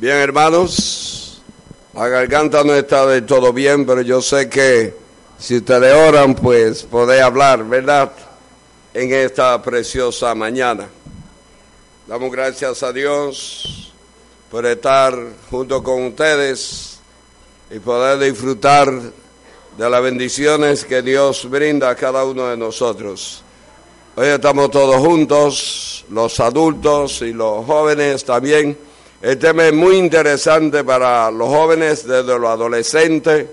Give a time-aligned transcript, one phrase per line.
[0.00, 1.42] Bien, hermanos,
[1.92, 4.94] la garganta no está de todo bien, pero yo sé que
[5.38, 8.10] si ustedes oran, pues podéis hablar, ¿verdad?
[8.94, 10.88] En esta preciosa mañana.
[12.06, 13.92] Damos gracias a Dios
[14.50, 15.14] por estar
[15.50, 16.98] junto con ustedes
[17.70, 23.42] y poder disfrutar de las bendiciones que Dios brinda a cada uno de nosotros.
[24.16, 28.88] Hoy estamos todos juntos, los adultos y los jóvenes también
[29.22, 33.46] el tema es muy interesante para los jóvenes, desde los adolescentes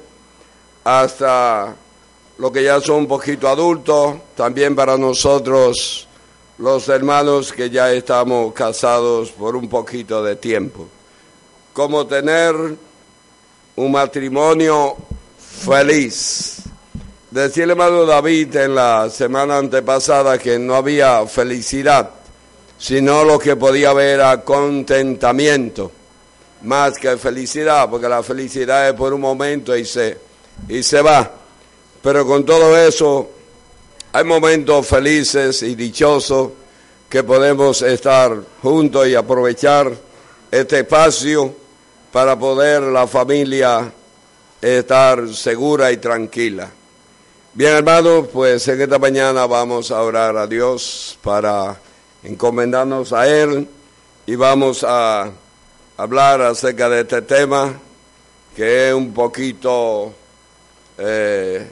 [0.85, 1.75] hasta
[2.37, 6.07] los que ya son un poquito adultos, también para nosotros
[6.59, 10.87] los hermanos que ya estamos casados por un poquito de tiempo.
[11.73, 12.55] Cómo tener
[13.75, 14.95] un matrimonio
[15.37, 16.63] feliz.
[17.29, 22.16] Decía el hermano David en la semana antepasada que no había felicidad
[22.77, 25.91] sino lo que podía haber era contentamiento,
[26.63, 30.17] más que felicidad, porque la felicidad es por un momento y se,
[30.67, 31.31] y se va.
[32.01, 33.29] Pero con todo eso,
[34.13, 36.51] hay momentos felices y dichosos
[37.09, 39.91] que podemos estar juntos y aprovechar
[40.51, 41.53] este espacio
[42.11, 43.91] para poder la familia
[44.61, 46.69] estar segura y tranquila.
[47.53, 51.79] Bien, hermanos, pues en esta mañana vamos a orar a Dios para
[52.27, 53.67] encomendarnos a Él
[54.25, 55.31] y vamos a
[55.95, 57.73] hablar acerca de este tema
[58.53, 60.13] que es un poquito
[60.97, 61.71] eh,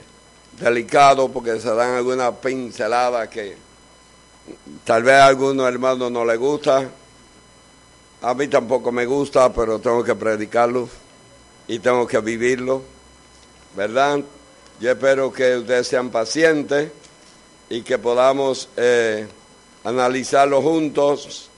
[0.58, 3.56] delicado porque se dan algunas pinceladas que
[4.84, 6.88] tal vez a algunos hermanos no les gusta.
[8.22, 10.88] A mí tampoco me gusta, pero tengo que predicarlo
[11.68, 12.82] y tengo que vivirlo,
[13.76, 14.20] ¿verdad?
[14.80, 16.90] Yo espero que ustedes sean pacientes
[17.68, 19.26] y que podamos eh,
[19.86, 21.48] analizarlo juntos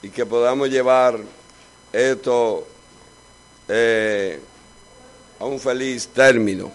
[0.00, 1.18] y que podamos llevar
[1.92, 2.66] esto
[3.68, 4.40] eh,
[5.38, 6.72] a un feliz término.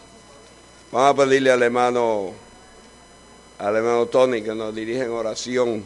[0.92, 2.32] Vamos a pedirle al hermano,
[3.58, 5.84] al hermano Tony que nos dirija en oración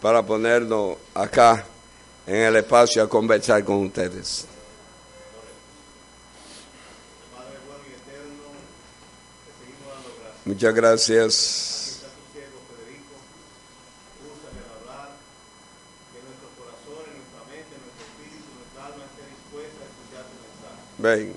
[0.00, 1.66] para ponernos acá
[2.26, 4.46] en el espacio a conversar con ustedes.
[10.46, 11.87] Muchas gracias.
[20.98, 21.30] Ven.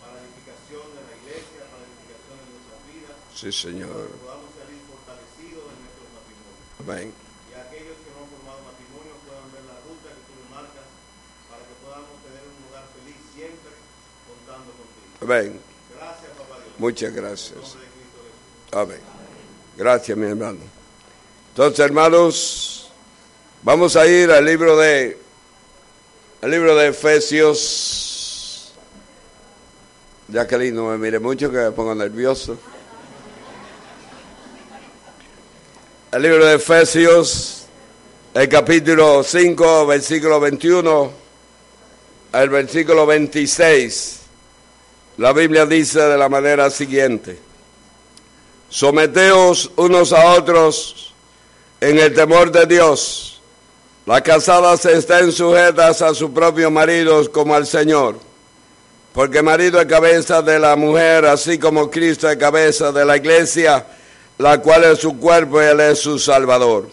[0.00, 3.16] Para la edificación de la iglesia, para la edificación de nuestras vidas.
[3.36, 3.92] Sí, Señor.
[3.92, 6.80] Para que podamos salir fortalecidos en nuestros matrimonios.
[6.88, 7.08] Ven.
[7.12, 10.88] Y aquellos que no han formado matrimonio puedan ver la ruta que tú le marcas
[11.52, 13.72] para que podamos tener un lugar feliz siempre
[14.24, 15.20] contando contigo.
[15.28, 15.60] Ven.
[15.92, 16.72] Gracias, papá Dios.
[16.80, 17.64] Muchas gracias.
[17.76, 17.84] De.
[18.72, 19.04] Amén.
[19.76, 20.64] Gracias, mi hermano.
[21.52, 22.88] Entonces, hermanos,
[23.60, 25.20] vamos a ir al libro de
[26.40, 28.13] al libro de Efesios.
[30.28, 32.56] Jacqueline, no me mire mucho que me pongo nervioso.
[36.10, 37.66] El libro de Efesios,
[38.32, 41.12] el capítulo 5, versículo 21
[42.32, 44.20] al versículo 26.
[45.18, 47.38] La Biblia dice de la manera siguiente.
[48.70, 51.14] Someteos unos a otros
[51.80, 53.42] en el temor de Dios.
[54.06, 58.18] Las casadas estén sujetas a sus propios maridos como al Señor.
[59.14, 63.86] Porque marido es cabeza de la mujer, así como Cristo es cabeza de la iglesia,
[64.38, 66.88] la cual es su cuerpo y él es su salvador.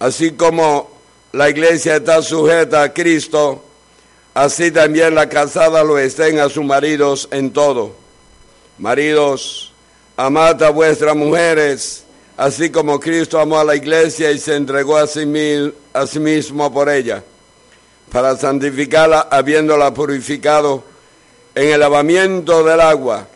[0.00, 0.90] Así como
[1.30, 3.62] la iglesia está sujeta a Cristo,
[4.34, 7.94] así también la casada lo estén a sus maridos en todo.
[8.76, 9.72] Maridos,
[10.16, 12.02] amad a vuestras mujeres,
[12.36, 15.22] así como Cristo amó a la iglesia y se entregó a sí,
[15.92, 17.22] a sí mismo por ella,
[18.10, 20.97] para santificarla habiéndola purificado
[21.58, 23.26] en el lavamiento del agua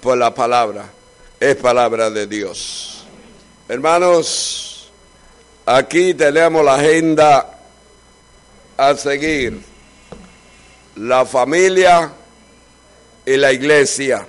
[0.00, 0.88] por la palabra.
[1.40, 3.04] Es palabra de Dios.
[3.68, 4.92] Hermanos,
[5.66, 7.58] aquí tenemos la agenda
[8.76, 9.60] a seguir.
[10.94, 12.12] La familia
[13.26, 14.24] y la iglesia.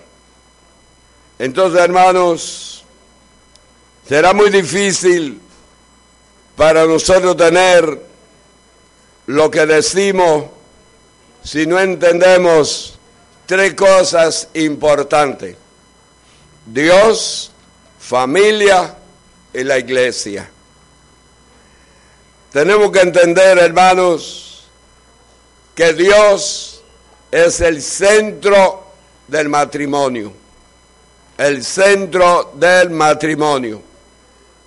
[1.38, 2.84] Entonces, hermanos,
[4.10, 5.40] será muy difícil
[6.56, 8.02] para nosotros tener
[9.28, 10.46] lo que decimos
[11.44, 12.95] si no entendemos
[13.46, 15.56] tres cosas importantes.
[16.66, 17.52] Dios,
[18.00, 18.96] familia
[19.54, 20.50] y la iglesia.
[22.52, 24.66] Tenemos que entender, hermanos,
[25.76, 26.82] que Dios
[27.30, 28.86] es el centro
[29.28, 30.32] del matrimonio.
[31.38, 33.82] El centro del matrimonio.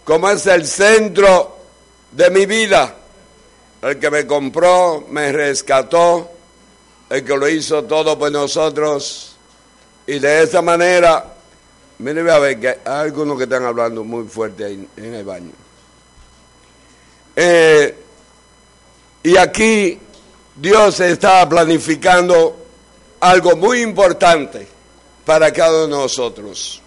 [0.04, 1.56] Como es el centro
[2.12, 2.94] de mi vida.
[3.80, 6.30] El que me compró, me rescató,
[7.10, 9.36] el que lo hizo todo por nosotros.
[10.06, 11.34] Y de esa manera,
[11.98, 15.52] mire a ver que hay algunos que están hablando muy fuerte ahí en el baño.
[17.36, 17.94] Eh,
[19.22, 19.98] y aquí
[20.56, 22.66] Dios está planificando
[23.20, 24.66] algo muy importante
[25.24, 26.80] para cada uno de nosotros.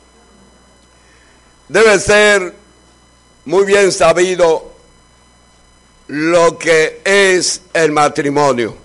[1.70, 2.54] Debe ser
[3.46, 4.72] muy bien sabido
[6.08, 8.76] lo que es el matrimonio,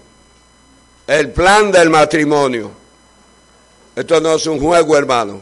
[1.07, 2.71] el plan del matrimonio.
[3.95, 5.41] Esto no es un juego, hermano.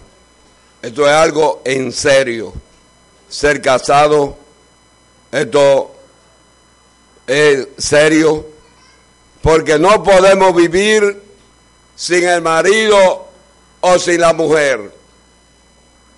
[0.83, 2.53] Esto es algo en serio.
[3.29, 4.37] Ser casado,
[5.33, 5.95] esto
[7.27, 8.47] es serio,
[9.43, 11.23] porque no podemos vivir
[11.97, 13.29] sin el marido
[13.81, 14.93] o sin la mujer,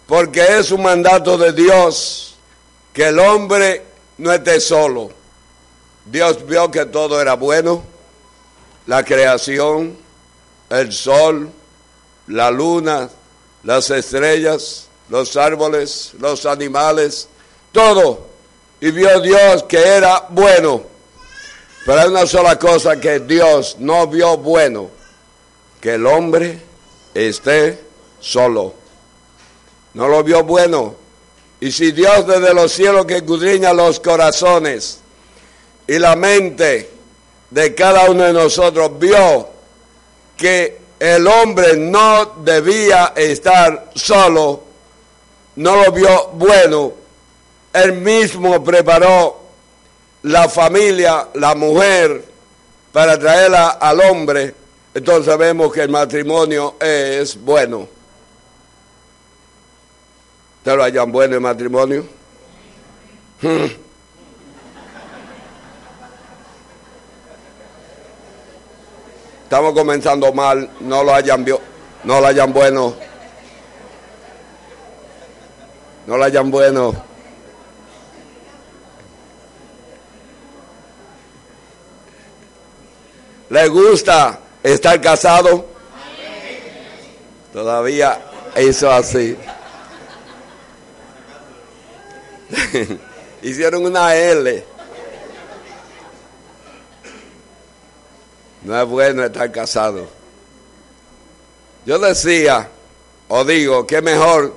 [0.07, 2.37] porque es un mandato de Dios
[2.93, 3.85] que el hombre
[4.19, 5.11] no esté solo.
[6.05, 7.83] Dios vio que todo era bueno,
[8.87, 9.97] la creación,
[10.71, 11.51] el sol,
[12.29, 13.09] la luna,
[13.63, 17.29] las estrellas, los árboles, los animales,
[17.73, 18.27] todo.
[18.81, 20.83] Y vio Dios que era bueno.
[21.85, 24.91] Pero hay una sola cosa que Dios no vio bueno,
[25.81, 26.61] que el hombre
[27.15, 27.81] esté
[28.21, 28.75] solo.
[29.95, 30.97] No lo vio bueno.
[31.61, 35.01] Y si Dios desde los cielos que escudriña los corazones
[35.87, 36.96] y la mente
[37.51, 39.49] de cada uno de nosotros vio
[40.37, 44.63] que el hombre no debía estar solo,
[45.57, 46.93] no lo vio bueno,
[47.73, 49.41] él mismo preparó
[50.23, 52.25] la familia, la mujer,
[52.93, 54.55] para traerla al hombre,
[54.95, 57.87] entonces vemos que el matrimonio es bueno.
[60.59, 62.07] ¿Ustedes lo hayan bueno el matrimonio?
[69.47, 71.47] Estamos comenzando mal, no lo hayan,
[72.03, 72.97] no lo hayan bueno.
[76.05, 76.93] No lo hayan bueno.
[83.49, 85.65] ¿Le gusta estar casado?
[87.53, 88.19] Todavía
[88.57, 89.37] hizo así.
[93.43, 94.76] Hicieron una L.
[98.67, 100.07] No es bueno estar casado.
[101.87, 102.69] Yo decía,
[103.29, 104.55] o digo, que mejor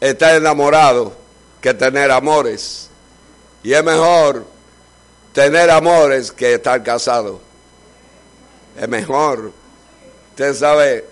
[0.00, 1.12] estar enamorado
[1.60, 2.88] que tener amores.
[3.64, 4.46] Y es mejor
[5.32, 7.40] tener amores que estar casado
[8.80, 9.50] es mejor.
[10.30, 11.04] Usted sabe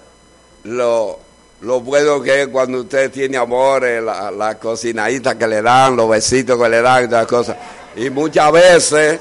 [0.62, 1.18] lo,
[1.62, 6.08] lo bueno que es cuando usted tiene amores, la, la cocinadita que le dan, los
[6.08, 7.56] besitos que le dan las cosas.
[7.96, 9.20] Y muchas veces,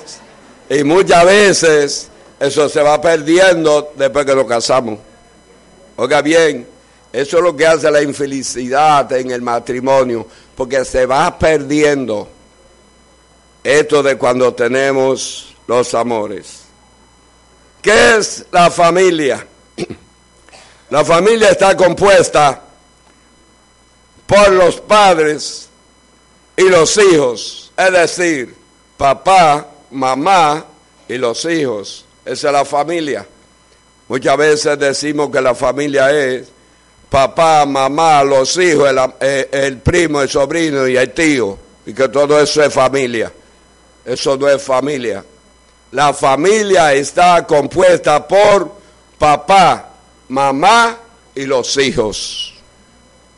[0.69, 4.99] y muchas veces, eso se va perdiendo después que nos casamos.
[5.95, 6.67] Oiga bien,
[7.13, 12.27] eso es lo que hace la infelicidad en el matrimonio, porque se va perdiendo
[13.63, 16.61] esto de cuando tenemos los amores.
[17.81, 19.45] ¿Qué es la familia?
[20.89, 22.61] La familia está compuesta
[24.27, 25.67] por los padres
[26.55, 28.55] y los hijos, es decir,
[28.95, 30.63] papá, mamá
[31.07, 32.04] y los hijos.
[32.25, 33.25] Esa es la familia.
[34.07, 36.47] Muchas veces decimos que la familia es
[37.09, 42.09] papá, mamá, los hijos, el, eh, el, primo, el sobrino y el tío, y que
[42.09, 43.31] todo eso es familia.
[44.03, 45.23] Eso no es familia.
[45.91, 48.71] La familia está compuesta por
[49.17, 49.93] papá,
[50.27, 50.97] mamá
[51.33, 52.53] y los hijos.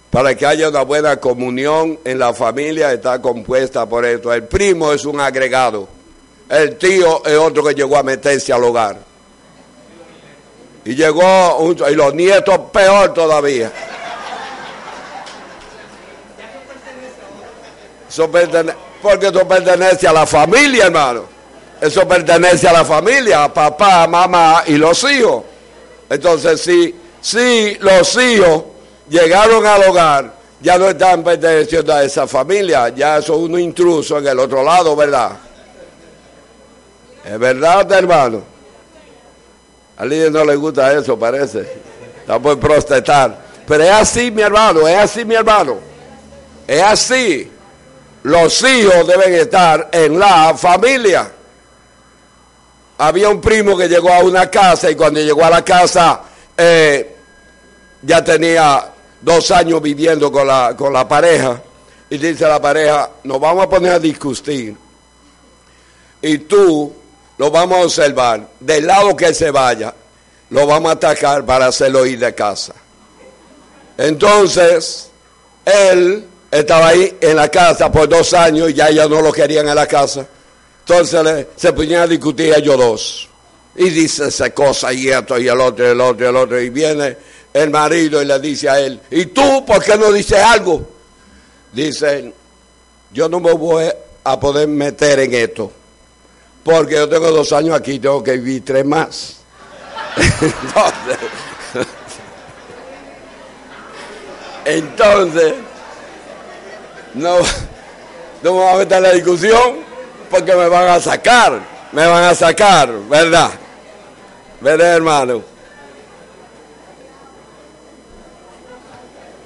[0.10, 4.34] Para que haya una buena comunión en la familia está compuesta por esto.
[4.34, 5.97] El primo es un agregado.
[6.50, 8.98] El tío es otro que llegó a meterse al hogar.
[10.86, 13.72] Y llegó, y los nietos peor todavía.
[19.02, 21.26] porque eso pertenece a la familia, hermano.
[21.82, 25.44] Eso pertenece a la familia, a papá, mamá y los hijos.
[26.10, 28.64] Entonces, si, si los hijos
[29.10, 34.28] llegaron al hogar, ya no están perteneciendo a esa familia, ya son un intruso en
[34.28, 35.32] el otro lado, ¿verdad?
[37.28, 38.44] Es verdad, hermano.
[39.98, 41.68] A alguien no le gusta eso, parece.
[42.20, 43.46] Está por protestar.
[43.68, 45.78] Pero es así, mi hermano, es así, mi hermano.
[46.66, 47.52] Es así.
[48.24, 51.32] Los hijos deben estar en la familia
[52.98, 56.22] había un primo que llegó a una casa y cuando llegó a la casa
[56.58, 57.16] eh,
[58.02, 58.92] ya tenía
[59.22, 61.62] dos años viviendo con la, con la pareja
[62.10, 64.76] y dice la pareja, nos vamos a poner a discutir
[66.22, 66.94] y tú
[67.38, 69.94] lo vamos a observar del lado que se vaya
[70.50, 72.74] lo vamos a atacar para hacerlo ir de casa.
[73.98, 75.10] Entonces,
[75.66, 79.68] él estaba ahí en la casa por dos años y ya ellos no lo querían
[79.68, 80.26] en la casa.
[80.80, 83.30] Entonces se ponían a discutir ellos dos.
[83.76, 86.62] Y dice esa cosa y esto y el otro y el otro y el otro.
[86.62, 87.18] Y viene
[87.54, 90.88] el marido y le dice a él, ¿y tú por qué no dices algo?
[91.74, 92.32] Dice,
[93.12, 93.86] yo no me voy
[94.24, 95.72] a poder meter en esto.
[96.68, 99.38] Porque yo tengo dos años aquí tengo que vivir tres más.
[100.42, 101.18] Entonces,
[104.66, 105.54] entonces
[107.14, 107.44] no, no
[108.44, 109.78] me voy a meter en la discusión
[110.30, 111.58] porque me van a sacar,
[111.94, 113.52] me van a sacar, ¿verdad?
[114.60, 115.42] ¿Verdad, hermano?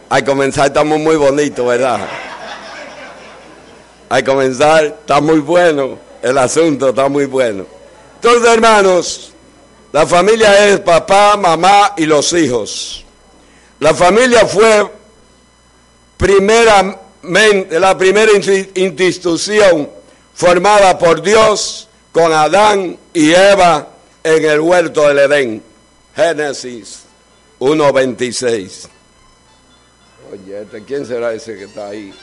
[0.10, 2.00] Al comenzar estamos muy bonitos, ¿verdad?
[4.10, 7.66] Al comenzar está muy bueno, el asunto está muy bueno.
[8.16, 9.34] Entonces, hermanos,
[9.92, 13.04] la familia es papá, mamá y los hijos.
[13.80, 14.90] La familia fue
[16.18, 18.32] primera la primera
[18.75, 19.90] institución
[20.34, 23.88] formada por Dios con Adán y Eva
[24.24, 25.63] en el huerto del Edén.
[26.16, 27.04] Génesis
[27.60, 28.90] 1.26.
[30.32, 32.13] Oye, este, ¿quién será ese que está ahí?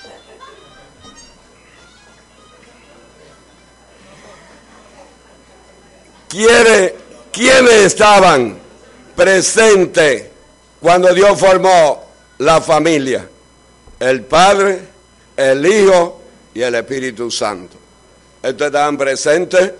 [6.28, 8.58] ¿Quiénes estaban
[9.16, 10.26] presentes
[10.80, 12.04] cuando Dios formó
[12.38, 13.28] la familia?
[14.00, 14.80] el Padre,
[15.36, 16.20] el Hijo
[16.54, 17.76] y el Espíritu Santo.
[18.42, 19.72] Estos estaban presentes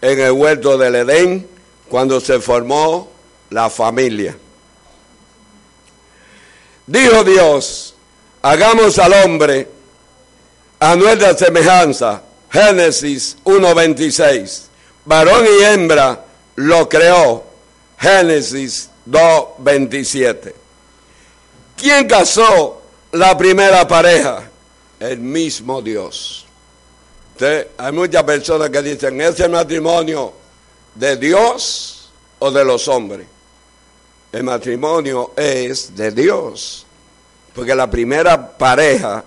[0.00, 1.48] en el huerto del Edén
[1.88, 3.10] cuando se formó
[3.50, 4.36] la familia.
[6.86, 7.94] Dijo Dios,
[8.42, 9.68] hagamos al hombre
[10.78, 12.22] a nuestra semejanza.
[12.50, 14.62] Génesis 1.26.
[15.04, 16.24] Varón y hembra
[16.56, 17.44] lo creó.
[17.98, 20.54] Génesis 2.27.
[21.76, 22.82] ¿Quién casó
[23.12, 24.50] la primera pareja?
[24.98, 26.46] El mismo Dios.
[27.78, 30.32] hay muchas personas que dicen, ¿es el matrimonio
[30.94, 33.26] de Dios o de los hombres?
[34.32, 36.86] El matrimonio es de Dios,
[37.54, 39.24] porque la primera pareja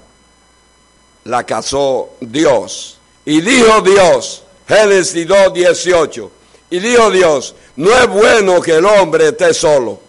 [1.23, 2.97] la casó Dios.
[3.23, 6.31] Y dijo Dios, Génesis 2, 18,
[6.71, 9.99] y dijo Dios, no es bueno que el hombre esté solo,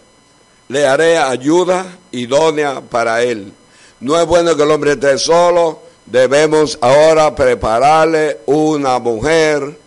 [0.67, 3.53] le haré ayuda idónea para él.
[3.99, 5.79] No es bueno que el hombre esté solo.
[6.05, 9.77] Debemos ahora prepararle una mujer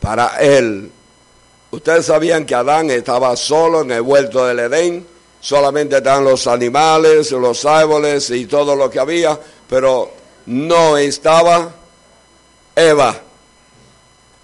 [0.00, 0.90] para él.
[1.70, 5.06] Ustedes sabían que Adán estaba solo en el huerto del Edén.
[5.40, 9.38] Solamente estaban los animales, los árboles y todo lo que había.
[9.68, 10.10] Pero
[10.46, 11.70] no estaba
[12.76, 13.20] Eva.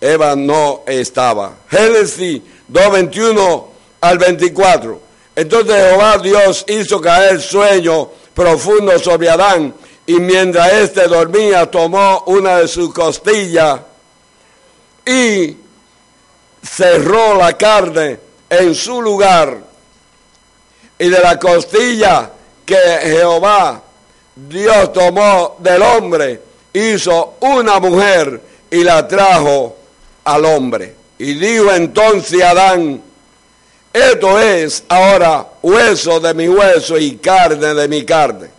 [0.01, 1.57] Eva no estaba.
[1.71, 3.65] Génesis 2.21
[4.01, 5.01] al 24.
[5.37, 9.75] Entonces Jehová Dios hizo caer sueño profundo sobre Adán
[10.07, 13.81] y mientras éste dormía tomó una de sus costillas
[15.05, 15.57] y
[16.63, 19.59] cerró la carne en su lugar
[20.99, 22.31] y de la costilla
[22.65, 23.83] que Jehová
[24.35, 28.41] Dios tomó del hombre hizo una mujer
[28.71, 29.78] y la trajo
[30.29, 30.95] al hombre.
[31.19, 33.03] Y dijo entonces Adán,
[33.93, 38.51] esto es ahora hueso de mi hueso y carne de mi carne.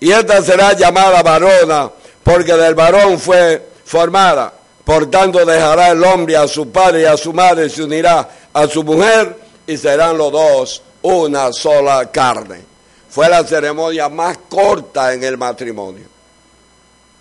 [0.00, 1.90] Y esta será llamada varona,
[2.24, 4.52] porque del varón fue formada.
[4.82, 8.66] Por tanto dejará el hombre a su padre y a su madre, se unirá a
[8.66, 9.36] su mujer,
[9.66, 12.62] y serán los dos una sola carne.
[13.10, 16.06] Fue la ceremonia más corta en el matrimonio.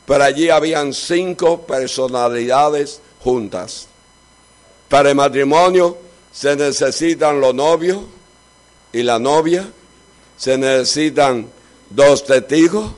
[0.05, 3.88] Pero allí habían cinco personalidades juntas.
[4.89, 5.97] Para el matrimonio
[6.31, 7.99] se necesitan los novios
[8.91, 9.69] y la novia,
[10.35, 11.47] se necesitan
[11.89, 12.91] dos testigos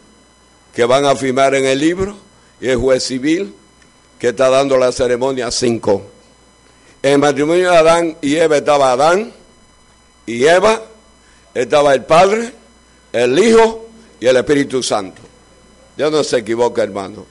[0.74, 2.16] que van a firmar en el libro
[2.62, 3.54] y el juez civil
[4.18, 6.04] que está dando la ceremonia cinco.
[7.04, 9.34] En el matrimonio de Adán y Eva estaba Adán
[10.26, 10.82] y Eva,
[11.54, 12.54] estaba el Padre,
[13.12, 13.88] el Hijo
[14.20, 15.22] y el Espíritu Santo.
[15.98, 17.26] Dios no se equivoca, hermano.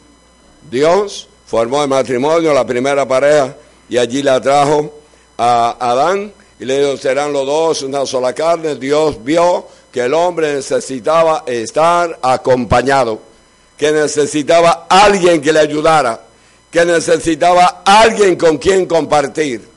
[0.68, 3.56] Dios formó el matrimonio, la primera pareja,
[3.90, 5.00] y allí la trajo
[5.36, 8.76] a Adán y le dijo, serán los dos una sola carne.
[8.76, 13.20] Dios vio que el hombre necesitaba estar acompañado,
[13.76, 16.22] que necesitaba alguien que le ayudara,
[16.70, 19.68] que necesitaba alguien con quien compartir,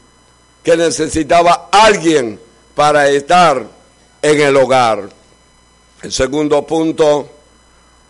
[0.64, 2.40] que necesitaba alguien
[2.76, 3.66] para estar
[4.22, 5.10] en el hogar.
[6.04, 7.28] El segundo punto,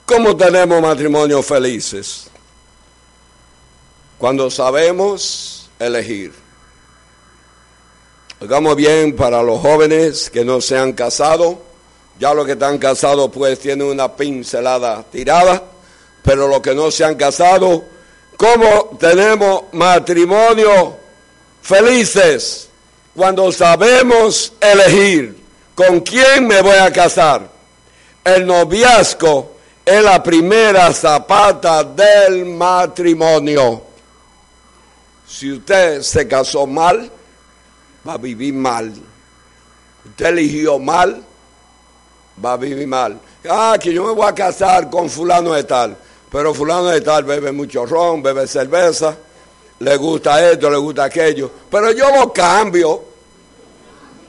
[0.06, 2.30] ¿cómo tenemos matrimonios felices?
[4.18, 6.34] Cuando sabemos elegir.
[8.42, 11.62] Hagamos bien para los jóvenes que no se han casado.
[12.20, 15.64] Ya los que están casados pues tienen una pincelada tirada,
[16.22, 17.84] pero los que no se han casado,
[18.38, 20.98] ¿cómo tenemos matrimonio
[21.62, 22.68] felices
[23.16, 25.38] cuando sabemos elegir
[25.74, 27.50] con quién me voy a casar?
[28.24, 29.54] El noviazgo
[29.86, 33.93] es la primera zapata del matrimonio.
[35.34, 37.10] Si usted se casó mal,
[38.08, 38.94] va a vivir mal.
[40.06, 41.24] Usted eligió mal,
[42.44, 43.20] va a vivir mal.
[43.50, 45.98] Ah, que yo me voy a casar con fulano de tal.
[46.32, 49.18] Pero fulano de tal bebe mucho ron, bebe cerveza,
[49.80, 51.50] le gusta esto, le gusta aquello.
[51.70, 53.04] Pero yo lo cambio.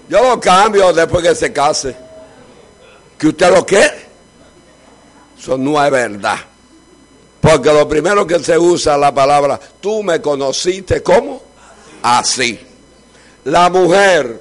[0.08, 1.94] Yo lo cambio después que se case.
[3.18, 4.06] ¿Que usted lo quiere?
[5.38, 6.38] Eso no es verdad.
[7.44, 11.42] Porque lo primero que se usa la palabra, tú me conociste, ¿cómo?
[12.02, 12.58] Así.
[13.44, 14.40] La mujer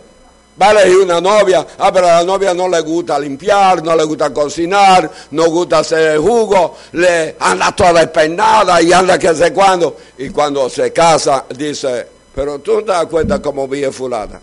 [0.59, 3.93] va a elegir una novia, ah, pero a la novia no le gusta limpiar, no
[3.93, 9.35] le gusta cocinar, no gusta hacer el jugo, le anda toda despeinada y anda que
[9.35, 9.97] sé cuándo.
[10.17, 14.39] Y cuando se casa, dice, pero tú no te das cuenta cómo vive fulana.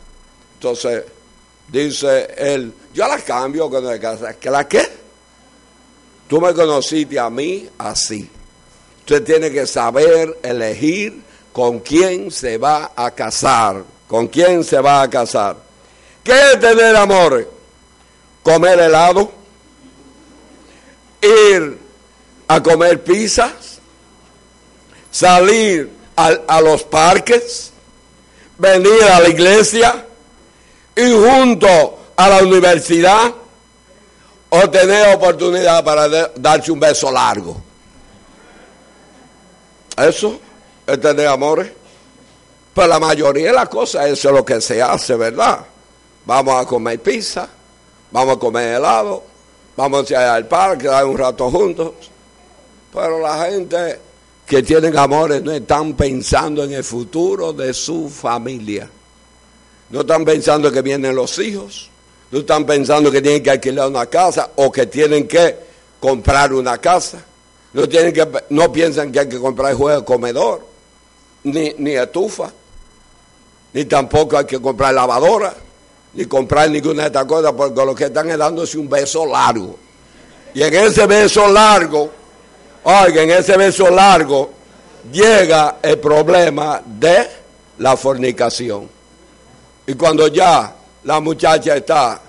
[0.56, 1.02] Entonces,
[1.66, 4.34] dice él, yo la cambio cuando se casa.
[4.34, 4.86] ¿Que la qué?
[6.28, 8.30] Tú me conociste a mí así.
[9.10, 11.20] Usted tiene que saber elegir
[11.52, 13.82] con quién se va a casar.
[14.06, 15.56] ¿Con quién se va a casar?
[16.22, 17.50] ¿Qué es tener amor?
[18.44, 19.32] Comer helado,
[21.20, 21.76] ir
[22.46, 23.80] a comer pizzas,
[25.10, 27.72] salir a, los parques,
[28.58, 30.06] venir a la iglesia,
[30.94, 33.34] ir junto a la universidad
[34.50, 37.69] o tener oportunidad para darse un beso largo.
[39.96, 40.40] Eso
[40.86, 41.72] es tener amores.
[42.74, 45.66] Pero la mayoría de las cosas, eso es lo que se hace, ¿verdad?
[46.24, 47.48] Vamos a comer pizza,
[48.10, 49.22] vamos a comer helado,
[49.76, 51.92] vamos a ir al parque, dar un rato juntos.
[52.92, 54.00] Pero la gente
[54.46, 58.88] que tienen amores no están pensando en el futuro de su familia.
[59.90, 61.90] No están pensando que vienen los hijos,
[62.30, 65.56] no están pensando que tienen que alquilar una casa o que tienen que
[65.98, 67.24] comprar una casa.
[67.72, 70.66] No, tienen que, no piensan que hay que comprar juego de comedor,
[71.44, 72.50] ni, ni estufa,
[73.72, 75.54] ni tampoco hay que comprar lavadora,
[76.14, 79.78] ni comprar ninguna de estas cosas, porque lo que están es dándose un beso largo.
[80.52, 82.10] Y en ese beso largo,
[82.82, 84.50] oigan, en ese beso largo
[85.12, 87.28] llega el problema de
[87.78, 88.88] la fornicación.
[89.86, 92.20] Y cuando ya la muchacha está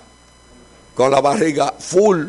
[0.94, 2.26] con la barriga full,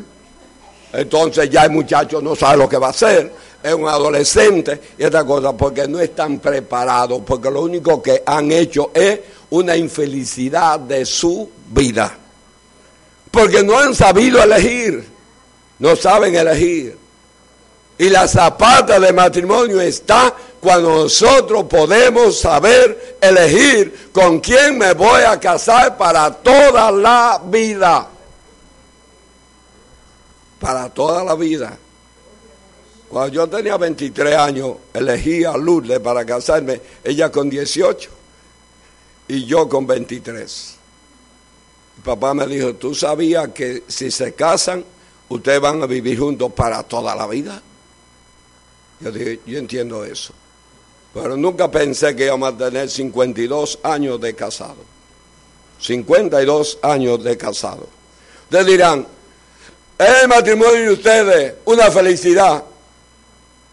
[0.94, 3.32] entonces ya el muchacho no sabe lo que va a hacer,
[3.64, 8.52] es un adolescente y esta cosa, porque no están preparados, porque lo único que han
[8.52, 12.16] hecho es una infelicidad de su vida.
[13.32, 15.04] Porque no han sabido elegir,
[15.80, 16.98] no saben elegir.
[17.98, 25.22] Y la zapata de matrimonio está cuando nosotros podemos saber elegir con quién me voy
[25.24, 28.10] a casar para toda la vida.
[30.64, 31.78] Para toda la vida.
[33.10, 38.10] Cuando yo tenía 23 años, elegí a Lourdes para casarme, ella con 18
[39.28, 40.76] y yo con 23.
[41.98, 44.86] Mi papá me dijo, ¿tú sabías que si se casan,
[45.28, 47.62] ustedes van a vivir juntos para toda la vida?
[49.02, 50.34] Yo dije, yo entiendo eso.
[51.14, 54.78] Pero nunca pensé que íbamos a tener 52 años de casado.
[55.80, 57.88] 52 años de casado.
[58.46, 59.08] Ustedes dirán, ¿es
[59.98, 62.64] el matrimonio de ustedes una felicidad?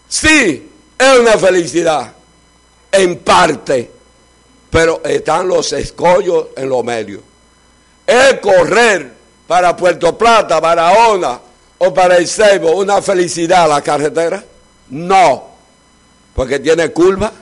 [0.09, 2.13] Sí, es una felicidad,
[2.93, 3.91] en parte,
[4.71, 7.23] pero están los escollos en los medios.
[8.07, 9.13] Es correr
[9.47, 11.41] para Puerto Plata, Barahona
[11.79, 14.45] o para el Ceibo una felicidad la carretera.
[14.91, 15.49] No,
[16.35, 17.33] porque tiene curva,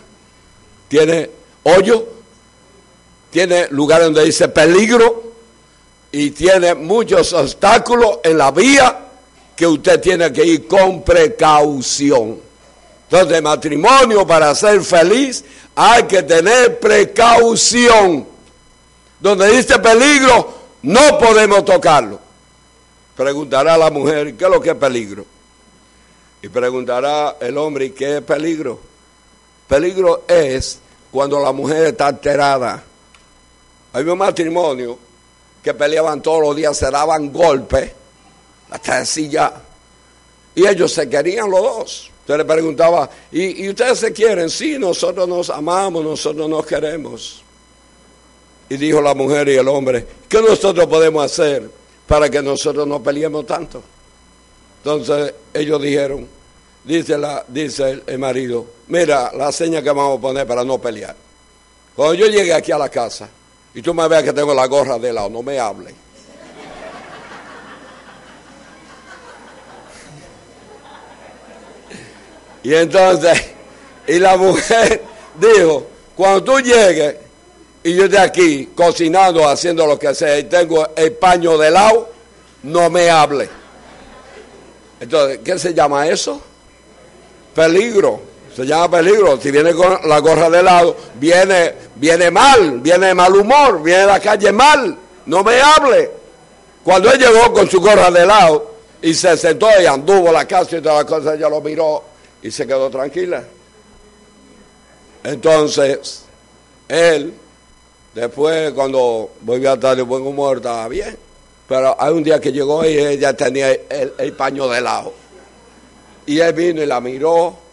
[0.88, 1.30] tiene
[1.64, 2.06] hoyo,
[3.30, 5.17] tiene lugares donde dice peligro
[6.10, 8.98] y tiene muchos obstáculos en la vía
[9.54, 12.40] que usted tiene que ir con precaución.
[13.10, 15.44] Entonces, matrimonio para ser feliz
[15.74, 18.26] hay que tener precaución.
[19.20, 22.20] Donde dice peligro, no podemos tocarlo.
[23.16, 25.26] Preguntará la mujer, ¿qué es lo que es peligro?
[26.40, 28.78] Y preguntará el hombre, ¿qué es peligro?
[29.66, 30.78] Peligro es
[31.10, 32.82] cuando la mujer está alterada.
[33.92, 34.98] Hay un matrimonio
[35.62, 37.92] que peleaban todos los días, se daban golpes,
[38.70, 39.52] hasta así ya.
[40.54, 42.10] Y ellos se querían los dos.
[42.20, 44.50] Usted le preguntaba, ¿y, ustedes se quieren?
[44.50, 47.42] Sí, nosotros nos amamos, nosotros nos queremos.
[48.68, 51.70] Y dijo la mujer y el hombre, ¿qué nosotros podemos hacer
[52.06, 53.82] para que nosotros no peleemos tanto?
[54.84, 56.28] Entonces ellos dijeron,
[56.84, 61.16] dice, la, dice el, marido, mira la seña que vamos a poner para no pelear.
[61.96, 63.28] Cuando yo llegue aquí a la casa
[63.78, 65.94] y tú me veas que tengo la gorra de lado, no me hables.
[72.64, 73.40] Y entonces,
[74.08, 75.00] y la mujer
[75.38, 75.86] dijo,
[76.16, 77.18] cuando tú llegues
[77.84, 82.10] y yo esté aquí cocinando, haciendo lo que sea, y tengo el paño de lado,
[82.64, 83.48] no me hable.
[84.98, 86.42] Entonces, ¿qué se llama eso?
[87.54, 88.27] Peligro.
[88.58, 89.40] Se llama peligro.
[89.40, 94.00] Si viene con la gorra de lado, viene, viene mal, viene de mal humor, viene
[94.00, 96.10] de la calle mal, no me hable.
[96.82, 100.76] Cuando él llegó con su gorra de lado y se sentó y anduvo la casa
[100.76, 102.02] y todas las cosas, ella lo miró
[102.42, 103.44] y se quedó tranquila.
[105.22, 106.24] Entonces,
[106.88, 107.34] él,
[108.12, 111.16] después cuando volvió a estar de buen humor, estaba bien.
[111.68, 115.14] Pero hay un día que llegó y ella tenía el, el paño de lado.
[116.26, 117.67] Y él vino y la miró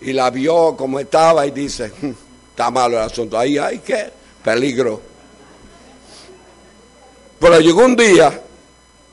[0.00, 2.12] y la vio como estaba y dice, "Hmm,
[2.50, 3.38] está malo el asunto.
[3.38, 4.10] Ahí hay que
[4.42, 5.00] peligro.
[7.38, 8.40] Pero llegó un día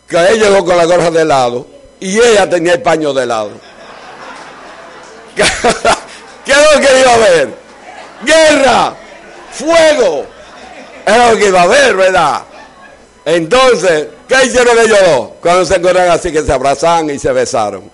[0.07, 1.67] que él llegó con la gorra de lado
[1.99, 3.51] y ella tenía el paño de lado.
[6.45, 7.53] ¿Qué es lo que iba a ver?
[8.23, 8.95] Guerra,
[9.51, 10.25] fuego.
[11.05, 12.43] Es lo que iba a ver, ¿verdad?
[13.25, 15.29] Entonces, ¿qué hicieron ellos dos?
[15.41, 17.89] Cuando se encontraron así que se abrazaron y se besaron.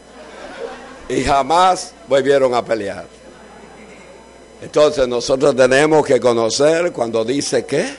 [1.08, 3.06] Y jamás volvieron a pelear.
[4.62, 7.96] Entonces nosotros tenemos que conocer cuando dice que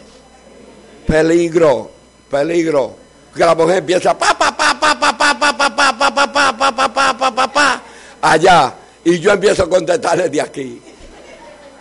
[1.07, 1.91] peligro,
[2.31, 2.97] peligro.
[3.35, 6.35] Que la mujer empieza pa pa pa pa pa pa pa pa pa pa pa
[6.35, 7.83] pa pa pa pa pa pa
[8.21, 10.83] allá y yo empiezo a contestar desde aquí.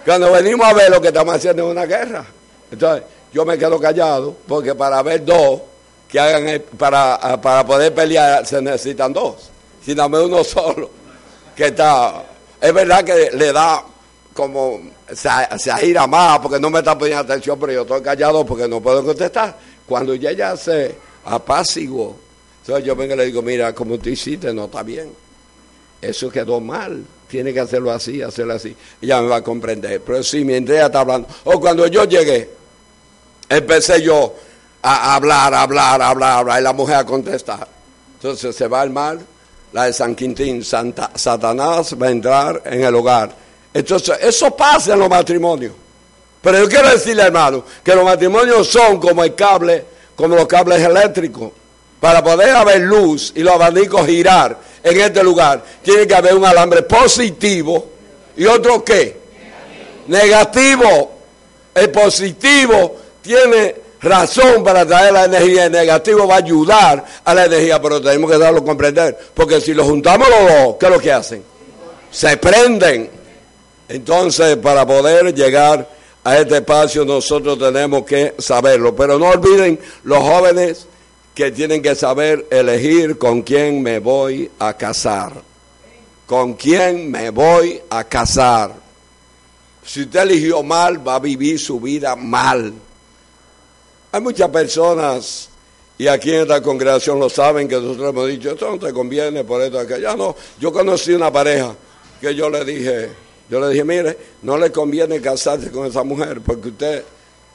[0.05, 2.25] Cuando venimos a ver lo que estamos haciendo es una guerra.
[2.71, 5.61] Entonces, yo me quedo callado porque para ver dos
[6.07, 9.49] que hagan para, para poder pelear se necesitan dos.
[9.83, 10.98] Si no me uno solo
[11.59, 12.23] que está
[12.61, 13.83] es verdad que le da
[14.33, 14.79] como
[15.13, 18.65] se, se agita más porque no me está poniendo atención, pero yo estoy callado porque
[18.65, 19.57] no puedo contestar.
[19.85, 20.95] Cuando ya ella se
[21.25, 22.17] apaciguó,
[22.61, 25.11] entonces yo vengo y le digo, mira, como tú hiciste, no está bien.
[26.01, 27.03] Eso quedó mal.
[27.27, 28.73] Tiene que hacerlo así, hacerlo así.
[29.01, 30.01] Ella me va a comprender.
[30.01, 31.27] Pero sí, mientras ella está hablando.
[31.43, 32.49] O cuando yo llegué,
[33.49, 34.33] empecé yo
[34.81, 37.67] a hablar, hablar, hablar, a hablar, y la mujer a contestar.
[38.15, 39.19] Entonces se va al mal,
[39.73, 43.31] la de San Quintín, Santa, Satanás va a entrar en el hogar.
[43.73, 45.73] Entonces, eso pasa en los matrimonios.
[46.41, 50.81] Pero yo quiero decirle, hermano, que los matrimonios son como el cable, como los cables
[50.81, 51.51] eléctricos.
[51.99, 56.45] Para poder haber luz y los abanicos girar en este lugar, tiene que haber un
[56.45, 57.89] alambre positivo
[58.37, 59.17] y otro qué?
[60.07, 61.11] Negativo.
[61.75, 67.45] El positivo tiene razón para traer la energía, el negativo va a ayudar a la
[67.45, 69.17] energía, pero tenemos que darlo a comprender.
[69.33, 71.43] Porque si lo juntamos los dos, ¿qué es lo que hacen?
[72.11, 73.09] Se prenden.
[73.87, 75.87] Entonces, para poder llegar
[76.23, 78.95] a este espacio, nosotros tenemos que saberlo.
[78.95, 80.87] Pero no olviden los jóvenes
[81.33, 85.41] que tienen que saber elegir con quién me voy a casar.
[86.25, 88.73] Con quién me voy a casar.
[89.83, 92.73] Si usted eligió mal, va a vivir su vida mal.
[94.11, 95.49] Hay muchas personas,
[95.97, 99.43] y aquí en esta congregación lo saben, que nosotros hemos dicho, esto no te conviene
[99.43, 100.35] por esto, que ya no.
[100.59, 101.75] Yo conocí una pareja
[102.19, 103.09] que yo le dije,
[103.49, 107.03] yo le dije, mire, no le conviene casarse con esa mujer porque usted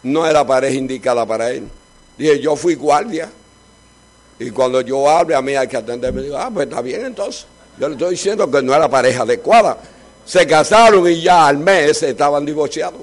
[0.05, 1.69] no era pareja indicada para él.
[2.17, 3.31] Dije, yo fui guardia.
[4.38, 6.23] Y cuando yo hable, a mí hay que atenderme.
[6.23, 7.47] Digo, ah, pues está bien entonces.
[7.79, 9.79] Yo le estoy diciendo que no era pareja adecuada.
[10.25, 13.01] Se casaron y ya al mes estaban divorciados.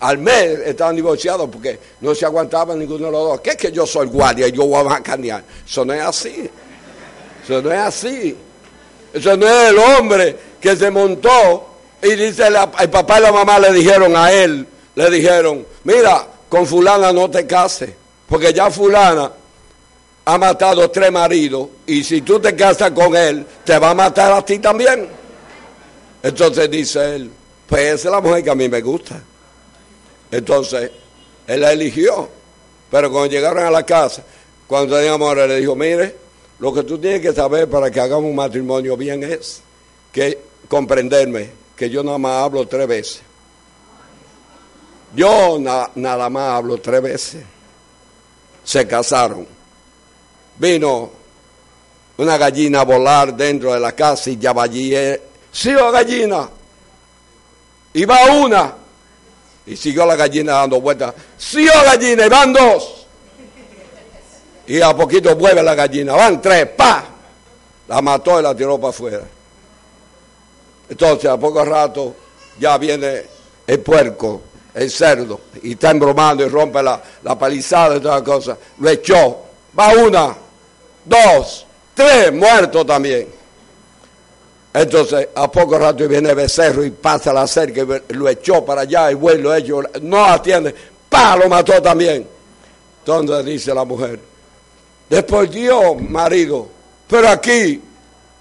[0.00, 3.40] Al mes estaban divorciados porque no se aguantaban ninguno de los dos.
[3.40, 5.42] ¿Qué es que yo soy guardia y yo voy a macanear?
[5.66, 6.50] Eso no es así.
[7.44, 8.36] Eso no es así.
[9.14, 11.66] Eso no es el hombre que se montó
[12.02, 16.26] y dice, la- el papá y la mamá le dijeron a él, le dijeron, mira,
[16.48, 17.90] con fulana no te cases,
[18.28, 19.32] porque ya fulana
[20.26, 24.32] ha matado tres maridos y si tú te casas con él, te va a matar
[24.32, 25.08] a ti también.
[26.22, 27.30] Entonces dice él,
[27.66, 29.20] pues esa es la mujer que a mí me gusta.
[30.30, 30.90] Entonces,
[31.46, 32.28] él la eligió.
[32.90, 34.22] Pero cuando llegaron a la casa,
[34.66, 36.16] cuando teníamos amor, le dijo, mire,
[36.58, 39.60] lo que tú tienes que saber para que hagamos un matrimonio bien es
[40.12, 43.22] que comprenderme que yo nada más hablo tres veces.
[45.14, 47.44] Yo na- nada más hablo tres veces.
[48.64, 49.46] Se casaron.
[50.58, 51.10] Vino
[52.18, 54.94] una gallina a volar dentro de la casa y ya va allí.
[54.94, 55.20] eh,
[55.52, 56.48] Sí, oh, gallina.
[57.94, 58.74] Y va una.
[59.66, 61.14] Y siguió la gallina dando vueltas.
[61.36, 63.06] Siguió la gallina y van dos.
[64.68, 66.14] Y a poquito vuelve la gallina.
[66.14, 67.04] Van tres, pa.
[67.88, 69.22] La mató y la tiró para afuera.
[70.88, 72.14] Entonces, a poco rato,
[72.58, 73.24] ya viene
[73.66, 74.42] el puerco,
[74.74, 78.58] el cerdo, y está embromando y rompe la, la palizada y todas las cosas.
[78.78, 79.38] Lo echó.
[79.78, 80.36] Va una,
[81.04, 83.35] dos, tres, muerto también.
[84.78, 89.10] Entonces, a poco rato viene becerro y pasa la cerca y lo echó para allá
[89.10, 90.74] y vuelve, lo no atiende,
[91.08, 91.34] ¡pa!
[91.34, 92.28] lo mató también.
[92.98, 94.20] Entonces dice la mujer,
[95.08, 96.68] después Dios, marido,
[97.08, 97.80] pero aquí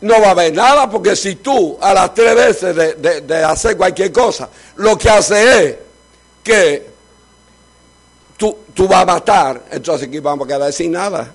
[0.01, 3.77] no va a haber nada porque si tú a las tres veces de, de hacer
[3.77, 5.75] cualquier cosa, lo que hace es
[6.43, 6.85] que
[8.35, 11.33] tú, tú vas a matar, entonces aquí vamos a quedar sin nada.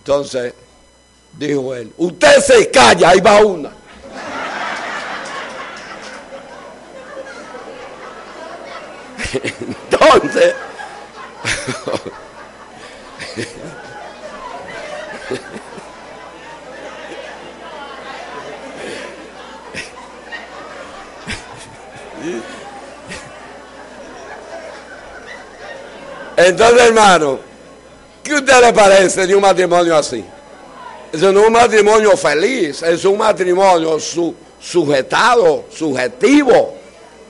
[0.00, 0.52] Entonces,
[1.38, 3.83] dijo él, usted se calla, ahí va una.
[9.42, 10.54] Entonces,
[26.36, 27.40] entonces hermano,
[28.22, 30.24] ¿qué usted le parece de un matrimonio así?
[31.12, 33.98] Es un matrimonio feliz, es un matrimonio
[34.60, 36.74] sujetado, subjetivo,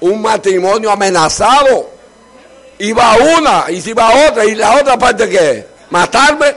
[0.00, 1.93] un matrimonio amenazado.
[2.78, 5.66] Y va una, y si va otra, y la otra parte qué?
[5.90, 6.54] Matarme.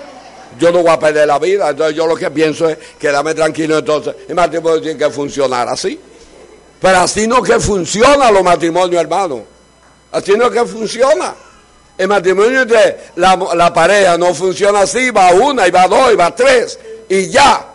[0.60, 1.70] Yo no voy a perder la vida.
[1.70, 4.16] Entonces yo lo que pienso es quedarme tranquilo entonces.
[4.28, 6.00] El matrimonio tiene que funcionar así.
[6.80, 9.44] Pero así no que funciona los matrimonios, hermano.
[10.12, 11.36] Así no que funciona.
[11.98, 16.16] El matrimonio de la, la pareja no funciona así, va una, y va dos, y
[16.16, 17.66] va tres, y ya.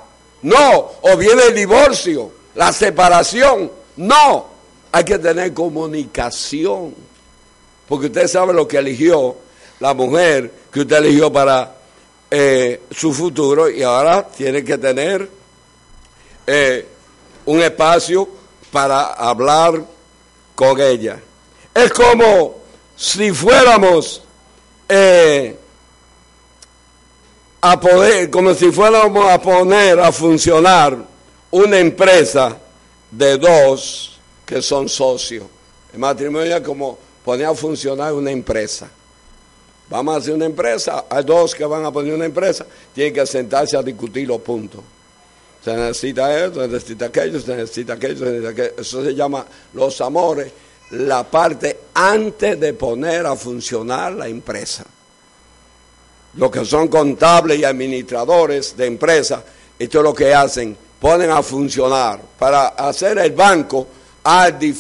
[0.43, 3.71] No, o viene el divorcio, la separación.
[3.97, 4.47] No,
[4.93, 6.95] hay que tener comunicación.
[7.93, 9.37] Porque usted sabe lo que eligió
[9.81, 11.77] la mujer que usted eligió para
[12.31, 15.29] eh, su futuro y ahora tiene que tener
[16.47, 16.87] eh,
[17.45, 18.27] un espacio
[18.71, 19.85] para hablar
[20.55, 21.21] con ella.
[21.75, 22.63] Es como
[22.97, 24.23] si fuéramos
[24.89, 25.55] eh,
[27.61, 30.97] a poder, como si fuéramos a poner a funcionar
[31.51, 32.57] una empresa
[33.11, 35.45] de dos que son socios.
[35.93, 38.89] El matrimonio es como poner a funcionar una empresa.
[39.89, 43.27] Vamos a hacer una empresa, hay dos que van a poner una empresa, tienen que
[43.27, 44.81] sentarse a discutir los puntos.
[45.63, 48.81] Se necesita esto, se necesita aquello, se necesita aquello, se necesita aquello.
[48.81, 50.51] Eso se llama los amores,
[50.91, 54.85] la parte antes de poner a funcionar la empresa.
[56.35, 59.43] Los que son contables y administradores de empresas,
[59.79, 62.21] esto es lo que hacen, ponen a funcionar.
[62.39, 63.87] Para hacer el banco
[64.25, 64.75] hay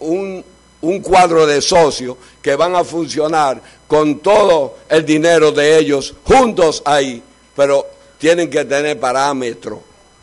[0.00, 0.44] un,
[0.84, 6.82] un cuadro de socios que van a funcionar con todo el dinero de ellos juntos
[6.84, 7.22] ahí,
[7.56, 7.86] pero
[8.18, 9.80] tienen que tener parámetros.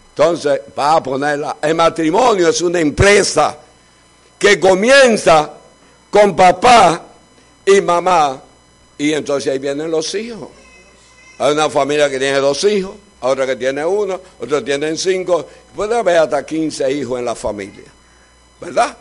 [0.10, 1.58] Entonces, va a ponerla.
[1.62, 3.58] El matrimonio es una empresa
[4.38, 5.52] que comienza
[6.10, 7.06] con papá
[7.66, 8.42] y mamá,
[8.98, 10.50] y entonces ahí vienen los hijos.
[11.40, 15.98] Hay una familia que tiene dos hijos, otra que tiene uno, otra tienen cinco, puede
[15.98, 17.86] haber hasta 15 hijos en la familia,
[18.60, 18.98] ¿verdad?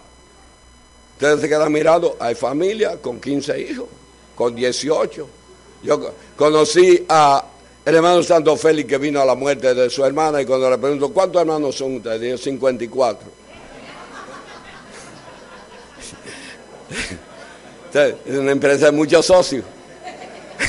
[1.21, 3.85] Ustedes se quedan mirando, hay familia con 15 hijos,
[4.35, 5.29] con 18.
[5.83, 7.45] Yo conocí a
[7.85, 10.79] el hermano Santo Félix que vino a la muerte de su hermana y cuando le
[10.79, 12.23] pregunto, ¿cuántos hermanos son ustedes?
[12.23, 13.29] Dijo 54.
[18.25, 19.65] es una empresa de muchos socios.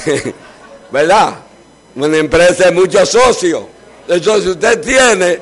[0.91, 1.35] ¿Verdad?
[1.95, 3.63] Una empresa de muchos socios.
[4.05, 5.39] Entonces usted tiene,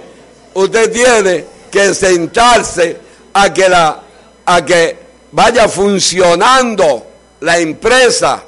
[0.53, 2.95] usted tiene que sentarse
[3.33, 4.03] a que la
[4.51, 4.97] a que
[5.31, 7.05] vaya funcionando
[7.41, 8.43] la empresa.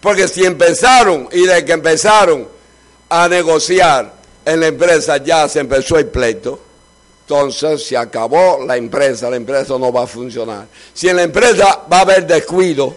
[0.00, 2.46] Porque si empezaron y de que empezaron
[3.08, 4.12] a negociar
[4.44, 6.60] en la empresa ya se empezó el pleito,
[7.22, 10.66] entonces se acabó la empresa, la empresa no va a funcionar.
[10.92, 12.94] Si en la empresa va a haber descuido,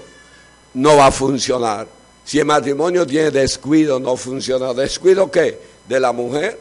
[0.74, 1.88] no va a funcionar.
[2.26, 4.74] Si el matrimonio tiene descuido, no funciona.
[4.74, 5.58] ¿Descuido qué?
[5.88, 6.60] De la mujer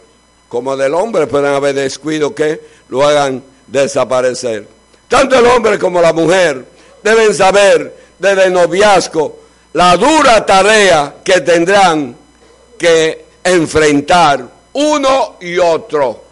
[0.48, 4.73] como del hombre pueden haber descuido que lo hagan desaparecer.
[5.08, 6.64] Tanto el hombre como la mujer
[7.02, 12.16] deben saber desde noviazgo la dura tarea que tendrán
[12.78, 16.22] que enfrentar uno y otro.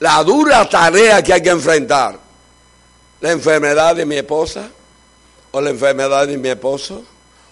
[0.00, 2.18] La dura tarea que hay que enfrentar.
[3.20, 4.68] La enfermedad de mi esposa
[5.50, 7.04] o la enfermedad de mi esposo,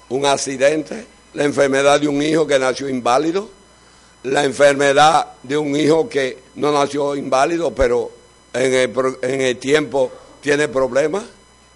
[0.08, 3.48] un accidente, la enfermedad de un hijo que nació inválido,
[4.24, 8.10] la enfermedad de un hijo que no nació inválido, pero
[8.52, 10.10] en el, en el tiempo
[10.40, 11.22] tiene problemas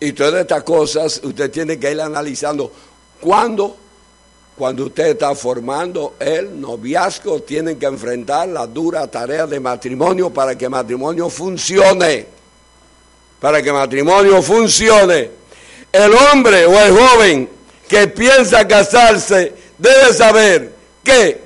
[0.01, 2.71] Y todas estas cosas usted tiene que ir analizando.
[3.21, 3.77] ¿Cuándo?
[4.57, 10.57] Cuando usted está formando el noviazgo, tienen que enfrentar la dura tarea de matrimonio para
[10.57, 12.27] que matrimonio funcione.
[13.41, 15.31] Para que matrimonio funcione.
[15.93, 17.51] El hombre o el joven
[17.89, 21.41] que piensa casarse debe saber que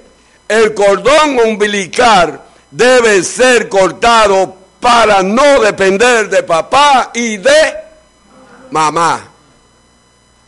[0.48, 2.40] el cordón umbilical
[2.70, 7.74] debe ser cortado para no depender de papá y de
[8.70, 9.28] mamá.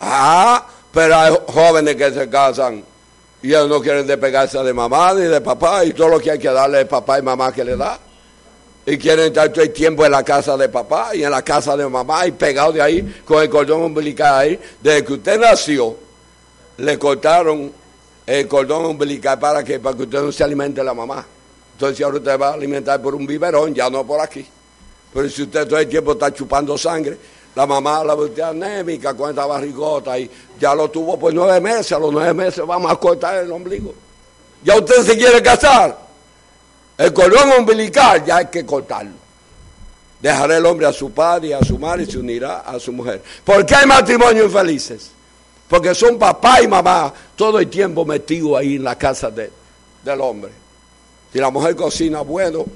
[0.01, 2.85] Ah, pero hay jóvenes que se casan
[3.43, 6.39] y ellos no quieren despegarse de mamá ni de papá y todo lo que hay
[6.39, 7.99] que darle es papá y mamá que le da.
[8.85, 11.77] Y quieren estar todo el tiempo en la casa de papá y en la casa
[11.77, 14.61] de mamá y pegado de ahí con el cordón umbilical ahí.
[14.81, 15.97] Desde que usted nació,
[16.79, 17.73] le cortaron
[18.27, 21.25] el cordón umbilical para que, para que usted no se alimente la mamá.
[21.83, 24.47] Entonces ahora usted va a alimentar por un biberón, ya no por aquí.
[25.13, 27.19] Pero si usted todo el tiempo está chupando sangre,
[27.57, 31.91] la mamá la voltea anémica con esta barrigota y ya lo tuvo por nueve meses,
[31.91, 33.93] a los nueve meses vamos a cortar el ombligo.
[34.63, 35.99] Ya usted se quiere casar.
[36.97, 39.17] El cordón umbilical ya hay que cortarlo.
[40.21, 42.93] Dejará el hombre a su padre y a su madre y se unirá a su
[42.93, 43.25] mujer.
[43.43, 45.11] ¿Por qué hay matrimonios infelices?
[45.67, 49.51] Porque son papá y mamá todo el tiempo metidos ahí en la casa de,
[50.05, 50.62] del hombre.
[51.33, 52.67] Si la mujer cocina bueno,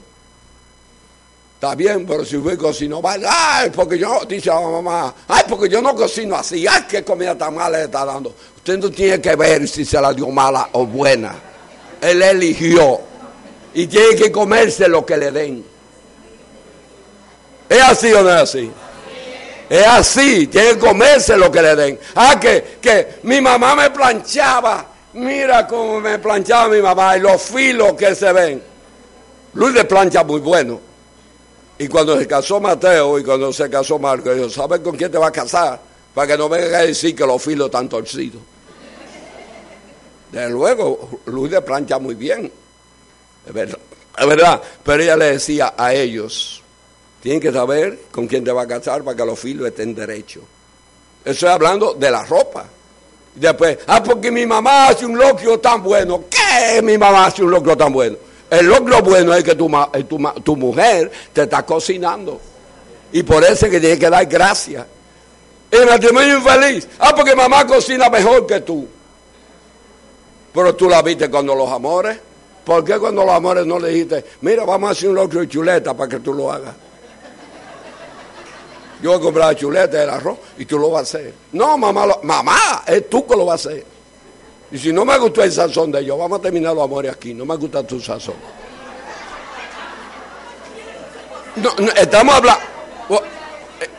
[1.54, 5.68] está bien, pero si usted cocina mal, ay, porque yo, dice la mamá, ay, porque
[5.68, 8.34] yo no cocino así, ay, qué comida tan mala le está dando.
[8.56, 11.34] Usted no tiene que ver si se la dio mala o buena.
[12.00, 12.98] Él eligió
[13.74, 15.64] y tiene que comerse lo que le den.
[17.68, 18.70] ¿Es así o no es así?
[19.68, 22.00] Es así, tiene que comerse lo que le den.
[22.14, 27.40] Ah, que, que mi mamá me planchaba Mira cómo me planchaba mi mamá y los
[27.40, 28.62] filos que se ven.
[29.54, 30.78] Luis de plancha muy bueno.
[31.78, 35.16] Y cuando se casó Mateo y cuando se casó Marco, dijo, ¿sabes con quién te
[35.16, 35.80] va a casar?
[36.14, 38.42] Para que no venga a decir que los filos están torcidos.
[40.30, 42.52] Desde luego, Luis de plancha muy bien.
[43.46, 43.78] Es verdad,
[44.18, 44.62] es verdad.
[44.84, 46.62] Pero ella le decía a ellos,
[47.22, 50.42] tienen que saber con quién te va a casar para que los filos estén derechos.
[51.24, 52.68] Estoy hablando de la ropa.
[53.36, 56.24] Después, ah, porque mi mamá hace un locro tan bueno.
[56.30, 58.16] ¿Qué mi mamá hace un locro tan bueno?
[58.48, 59.70] El locro bueno es que tu,
[60.08, 62.40] tu, tu mujer te está cocinando.
[63.12, 64.86] Y por eso es que tiene que dar gracias.
[65.70, 66.88] El matrimonio infeliz.
[66.98, 68.88] Ah, porque mamá cocina mejor que tú.
[70.54, 72.18] Pero tú la viste cuando los amores.
[72.64, 75.48] ¿Por qué cuando los amores no le dijiste, mira, vamos a hacer un locro de
[75.48, 76.74] chuleta para que tú lo hagas?
[79.02, 81.34] Yo voy a comprar la chuleta, el arroz y tú lo vas a hacer.
[81.52, 83.84] No, mamá, mamá, es tú que lo vas a hacer.
[84.72, 87.34] Y si no me gustó el sazón de ellos, vamos a terminar los amores aquí.
[87.34, 88.34] No me gusta tu sazón.
[91.96, 92.62] Estamos hablando.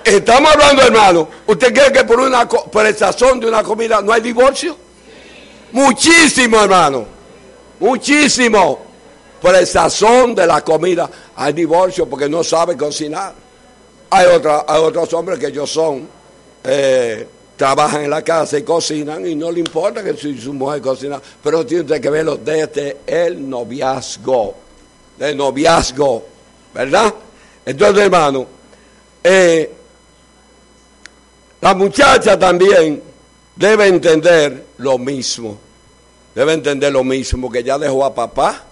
[0.04, 1.28] Estamos hablando, hermano.
[1.46, 4.76] ¿Usted cree que por, una, por el sazón de una comida no hay divorcio?
[5.72, 7.06] Muchísimo, hermano.
[7.80, 8.80] Muchísimo.
[9.42, 13.47] Por el sazón de la comida hay divorcio porque no sabe cocinar.
[14.10, 16.08] Hay, otra, hay otros hombres que ellos son,
[16.64, 20.82] eh, trabajan en la casa y cocinan y no le importa que su, su mujer
[20.82, 24.56] cocina, pero tiene que verlo desde el noviazgo,
[25.18, 26.26] del noviazgo,
[26.74, 27.14] ¿verdad?
[27.66, 28.46] Entonces, hermano,
[29.24, 29.72] eh,
[31.60, 33.02] la muchacha también
[33.56, 35.58] debe entender lo mismo,
[36.34, 38.64] debe entender lo mismo, que ya dejó a papá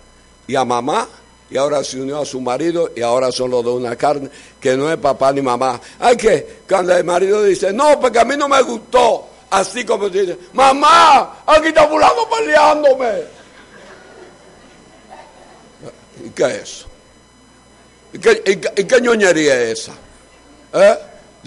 [0.48, 1.08] y a mamá
[1.50, 4.30] y ahora se unió a su marido y ahora son los de una carne
[4.60, 5.80] que no es papá ni mamá.
[6.00, 10.10] Hay que, cuando el marido dice, no, porque a mí no me gustó, así como
[10.10, 13.12] dice, mamá, aquí está fulano peleándome.
[16.26, 16.88] ¿Y qué es eso?
[18.14, 18.20] ¿Y
[18.86, 19.94] qué, ñoñería es esa?
[20.74, 20.98] ¿Eh?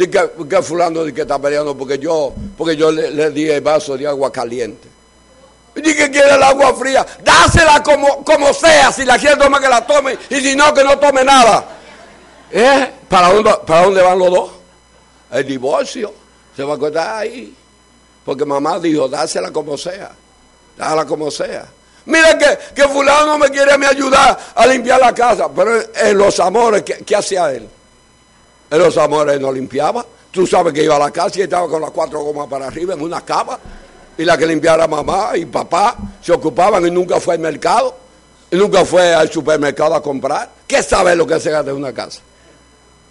[0.07, 4.07] que, fulano de que está peleando porque yo, porque yo le di el vaso de
[4.07, 4.98] agua caliente.
[5.79, 9.69] Y que quiere el agua fría, dásela como, como sea, si la quiere tomar que
[9.69, 11.65] la tome y si no que no tome nada.
[12.51, 12.93] ¿Eh?
[13.09, 14.51] ¿Para, dónde, ¿Para dónde van los dos?
[15.31, 16.13] El divorcio.
[16.57, 17.55] Se va a cortar ahí.
[18.25, 20.11] Porque mamá dijo, dásela como sea.
[20.77, 21.67] Dásela como sea.
[22.07, 25.49] Mira que, que fulano no me quiere me ayudar a limpiar la casa.
[25.55, 27.69] Pero en los amores, ¿qué, qué hacía él?
[28.71, 30.05] En los amores no limpiaba.
[30.31, 32.95] Tú sabes que iba a la casa y estaba con las cuatro gomas para arriba
[32.95, 33.59] en una cama
[34.19, 37.97] y la que limpiara mamá y papá se ocupaban y nunca fue al mercado,
[38.51, 40.51] y nunca fue al supermercado a comprar.
[40.67, 42.21] ¿Qué sabe lo que se gasta en una casa?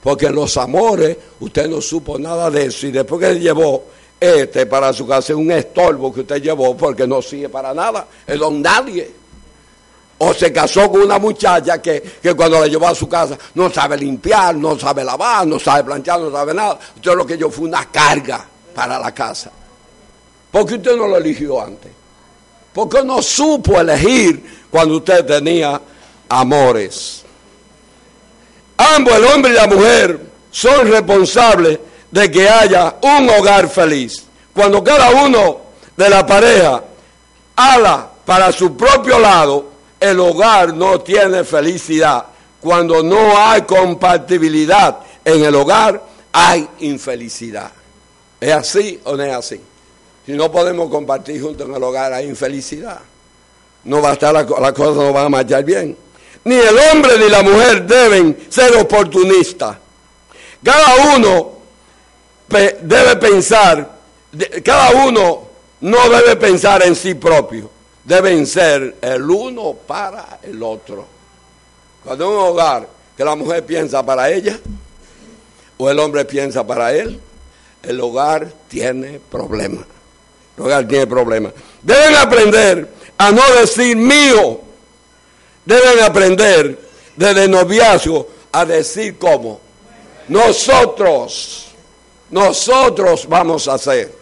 [0.03, 3.86] Porque los amores usted no supo nada de eso y después que llevó
[4.20, 8.38] este para su casa un estorbo que usted llevó porque no sirve para nada, es
[8.38, 9.12] don nadie.
[10.20, 13.70] O se casó con una muchacha que, que cuando la llevó a su casa no
[13.70, 16.80] sabe limpiar, no sabe lavar, no sabe planchar, no sabe nada.
[16.95, 18.43] Entonces lo que yo fue una carga
[18.74, 19.51] para la casa.
[20.58, 21.91] ¿Por qué usted no lo eligió antes?
[22.74, 25.80] ¿Por qué no supo elegir cuando usted tenía
[26.30, 27.24] amores?
[28.76, 31.78] Ambos, el hombre y la mujer, son responsables
[32.10, 34.26] de que haya un hogar feliz.
[34.51, 35.60] Cuando cada uno
[35.95, 36.84] de la pareja
[37.55, 42.26] ala para su propio lado, el hogar no tiene felicidad.
[42.60, 47.72] Cuando no hay compatibilidad en el hogar, hay infelicidad.
[48.41, 49.62] ¿Es así o no es así?
[50.28, 52.99] Si no podemos compartir juntos en el hogar, hay infelicidad.
[53.86, 55.95] No va a estar la, la cosa no va a marchar bien.
[56.43, 59.78] Ni el hombre ni la mujer deben ser oportunistas.
[60.61, 61.51] Cada uno
[62.49, 63.89] debe pensar,
[64.65, 65.47] cada uno
[65.80, 67.71] no debe pensar en sí propio,
[68.03, 71.05] deben ser el uno para el otro.
[72.03, 74.59] Cuando un hogar que la mujer piensa para ella
[75.78, 77.17] o el hombre piensa para él,
[77.82, 79.86] el hogar tiene problemas.
[80.88, 81.53] Tiene problemas.
[81.82, 82.88] Deben aprender
[83.18, 84.60] a no decir mío.
[85.66, 86.80] Deben aprender
[87.16, 89.60] desde noviazgo a decir cómo.
[90.28, 91.68] Nosotros,
[92.30, 94.14] nosotros vamos a hacer,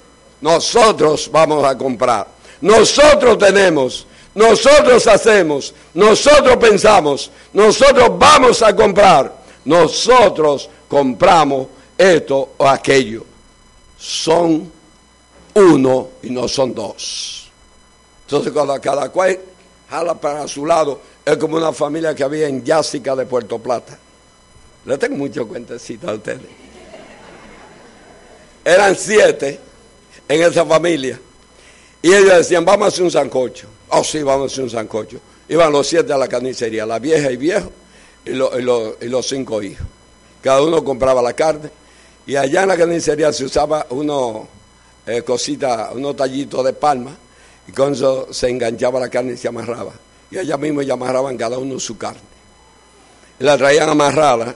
[0.42, 2.28] nosotros vamos a comprar,
[2.62, 4.06] nosotros tenemos,
[4.36, 9.34] nosotros hacemos, nosotros pensamos, nosotros vamos a comprar,
[9.64, 11.68] nosotros compramos
[11.98, 13.26] esto o aquello.
[13.98, 14.72] Son
[15.56, 17.50] uno y no son dos.
[18.26, 19.40] Entonces cuando cada cual
[19.90, 23.98] jala para su lado, es como una familia que había en Yásica de Puerto Plata.
[24.86, 26.42] Le tengo mucho cuentecito a ustedes.
[28.64, 29.60] Eran siete
[30.28, 31.20] en esa familia.
[32.02, 33.68] Y ellos decían, vamos a hacer un sancocho.
[33.90, 35.20] Oh, sí, vamos a hacer un sancocho.
[35.48, 37.72] Iban los siete a la carnicería, la vieja y viejo,
[38.26, 39.86] y, los cinco hijos.
[40.42, 41.70] Cada uno compraba la carne.
[42.28, 44.48] Y allá en la carnicería se usaba unos
[45.06, 47.16] eh, cositas, unos tallitos de palma.
[47.68, 49.94] Y con eso se enganchaba la carne y se amarraba.
[50.30, 52.22] Y allá mismo ya amarraban cada uno su carne.
[53.40, 54.56] Y la traían amarrada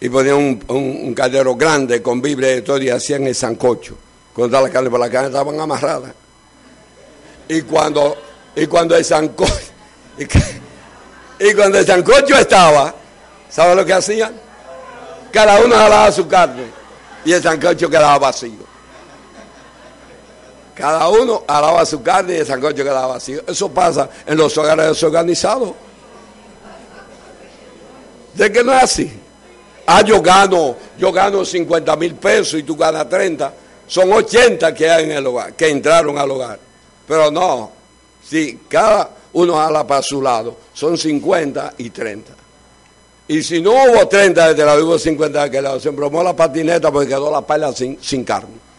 [0.00, 3.96] y ponían un, caldero grande con vibre y todo y hacían el sancocho.
[4.32, 6.12] Cuando la carne por la carne estaban amarradas.
[7.48, 8.16] Y cuando,
[8.56, 9.52] y cuando el sancocho,
[11.38, 12.94] y, cuando el sancocho estaba,
[13.50, 14.32] ¿sabe lo que hacían?
[15.32, 16.64] Cada uno jalaba su carne
[17.24, 18.69] y el sancocho quedaba vacío.
[20.80, 23.42] Cada uno alaba su carne y el sancocho quedaba vacío.
[23.46, 25.72] Eso pasa en los hogares desorganizados.
[28.34, 29.12] ¿De qué no es así?
[29.86, 33.52] Ah, yo gano, yo gano 50 mil pesos y tú ganas 30.
[33.86, 36.58] Son 80 que hay en el hogar, que entraron al hogar.
[37.06, 37.72] Pero no,
[38.24, 42.32] si cada uno jala para su lado, son 50 y 30.
[43.28, 46.90] Y si no hubo 30 desde la hubo 50 de aquel lado, se la patineta
[46.90, 48.69] porque quedó la pala sin, sin carne.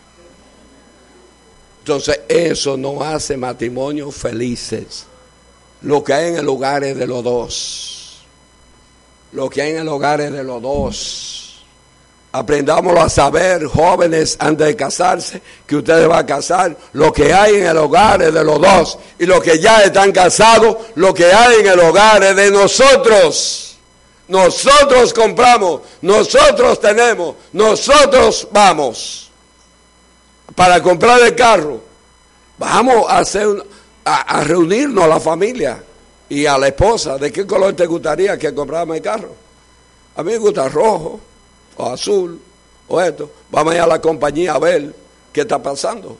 [1.81, 5.05] Entonces eso no hace matrimonios felices.
[5.81, 7.91] Lo que hay en el hogar es de los dos
[9.33, 11.63] lo que hay en el hogar es de los dos.
[12.33, 16.75] Aprendámoslo a saber, jóvenes, antes de casarse, que ustedes van a casar.
[16.93, 18.97] Lo que hay en el hogar es de los dos.
[19.19, 23.77] Y los que ya están casados, lo que hay en el hogar es de nosotros.
[24.27, 29.30] Nosotros compramos, nosotros tenemos, nosotros vamos.
[30.55, 31.81] Para comprar el carro,
[32.57, 33.47] vamos a, hacer
[34.05, 35.83] a, a reunirnos la familia
[36.29, 39.35] y a la esposa, ¿de qué color te gustaría que compráramos el carro?
[40.15, 41.19] A mí me gusta rojo,
[41.77, 42.39] o azul,
[42.87, 43.29] o esto.
[43.49, 44.93] Vamos a ir a la compañía a ver
[45.31, 46.17] qué está pasando,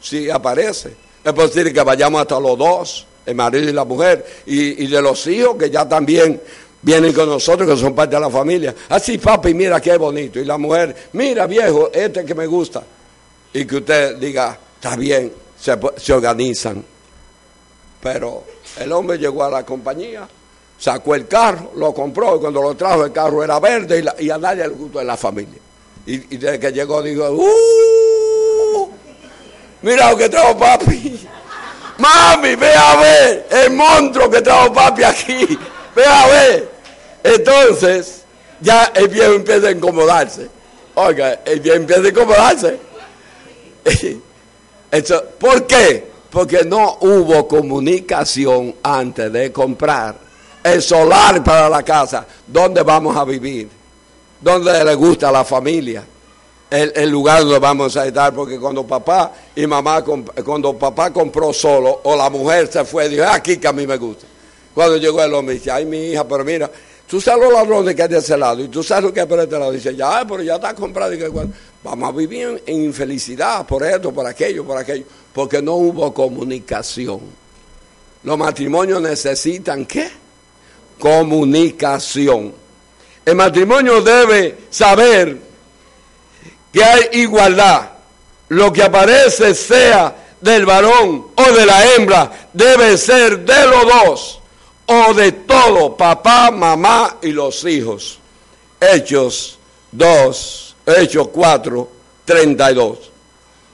[0.00, 0.94] si aparece.
[1.24, 5.26] Es posible que vayamos hasta los dos, el marido y la mujer, y, de los
[5.26, 6.40] hijos que ya también
[6.80, 8.74] vienen con nosotros, que son parte de la familia.
[8.88, 10.40] Así, papi, mira qué bonito.
[10.40, 12.82] Y la mujer, mira viejo, este que me gusta.
[13.52, 16.84] Y que usted diga, está bien, se, se organizan.
[18.02, 18.44] Pero
[18.78, 20.26] el hombre llegó a la compañía,
[20.78, 24.38] sacó el carro, lo compró y cuando lo trajo el carro era verde y, a
[24.38, 25.60] nadie le gustó en la familia.
[26.04, 28.90] Y, desde que llegó dijo, ¡Uh!
[29.82, 31.28] Mira lo que trajo papi.
[31.98, 35.58] Mami, ve a ver el monstruo que trajo papi aquí.
[35.94, 36.70] Ve a ver.
[37.22, 38.22] Entonces,
[38.60, 40.48] ya el viejo empieza a incomodarse.
[40.94, 42.78] Oiga, el viejo empieza a incomodarse.
[45.38, 46.12] ¿Por qué?
[46.32, 50.16] porque no hubo comunicación antes de comprar
[50.64, 53.68] el solar para la casa, dónde vamos a vivir,
[54.40, 56.02] dónde le gusta a la familia,
[56.70, 62.00] el, lugar donde vamos a estar, porque cuando papá y mamá, cuando papá compró solo
[62.04, 64.26] o la mujer se fue, dijo, aquí que a mí me gusta.
[64.72, 66.70] Cuando llegó el hombre, dice, ay, mi hija, pero mira,
[67.12, 69.26] tú sabes los ladrones que hay de ese lado y tú sabes lo que hay
[69.26, 69.70] por este lado.
[69.70, 71.12] Dice, ya, pero ya está comprado.
[71.12, 71.30] Y que,
[71.84, 77.20] vamos a vivir en infelicidad por esto, por aquello, por aquello, porque no hubo comunicación.
[78.22, 80.10] Los matrimonios necesitan qué?
[80.98, 82.54] Comunicación.
[83.26, 85.36] El matrimonio debe saber
[86.72, 87.90] que hay igualdad.
[88.48, 94.41] Lo que aparece sea del varón o de la hembra, debe ser de los dos
[94.86, 98.18] o de todo, papá, mamá y los hijos.
[98.80, 99.58] Hechos
[99.92, 101.88] 2, Hechos 4,
[102.24, 102.98] 32.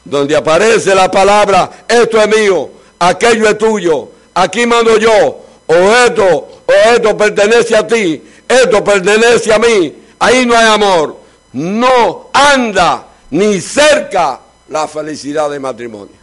[0.05, 6.25] Donde aparece la palabra, esto es mío, aquello es tuyo, aquí mando yo, o esto,
[6.67, 9.95] o esto pertenece a ti, esto pertenece a mí.
[10.19, 11.17] Ahí no hay amor.
[11.53, 16.17] No anda ni cerca la felicidad de matrimonio.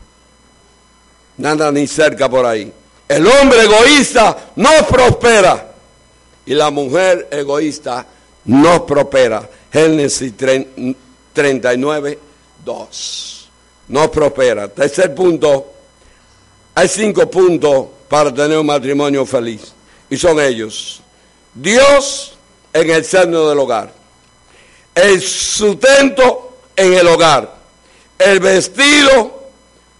[1.38, 2.71] Nada ni cerca por ahí.
[3.08, 5.74] El hombre egoísta no prospera
[6.45, 8.06] y la mujer egoísta
[8.45, 9.47] no prospera.
[9.72, 10.34] Génesis
[11.34, 12.20] 39,
[12.64, 13.49] 2.
[13.89, 14.68] No prospera.
[14.68, 15.74] Tercer punto.
[16.74, 19.74] Hay cinco puntos para tener un matrimonio feliz.
[20.10, 21.01] Y son ellos.
[21.53, 22.34] Dios
[22.74, 23.93] en el seno del hogar.
[24.95, 27.53] El sustento en el hogar.
[28.18, 29.43] El vestido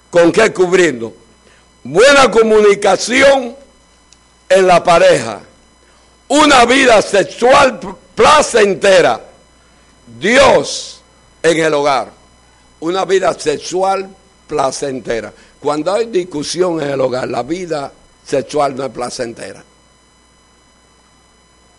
[0.10, 1.14] con que cubriendo
[1.86, 3.55] buena comunicación
[4.49, 5.39] en la pareja,
[6.27, 7.79] una vida sexual
[8.15, 9.21] placentera,
[10.19, 11.01] Dios
[11.43, 12.11] en el hogar,
[12.79, 14.09] una vida sexual
[14.47, 15.31] placentera.
[15.59, 17.91] Cuando hay discusión en el hogar, la vida
[18.25, 19.63] sexual no es placentera.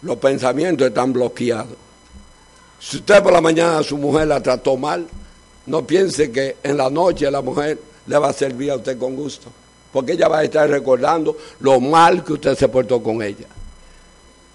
[0.03, 1.77] Los pensamientos están bloqueados.
[2.79, 5.05] Si usted por la mañana a su mujer la trató mal,
[5.67, 9.17] no piense que en la noche la mujer le va a servir a usted con
[9.17, 9.51] gusto
[9.97, 13.47] porque ella va a estar recordando lo mal que usted se portó con ella.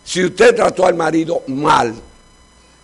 [0.04, 1.96] Si usted trató al marido mal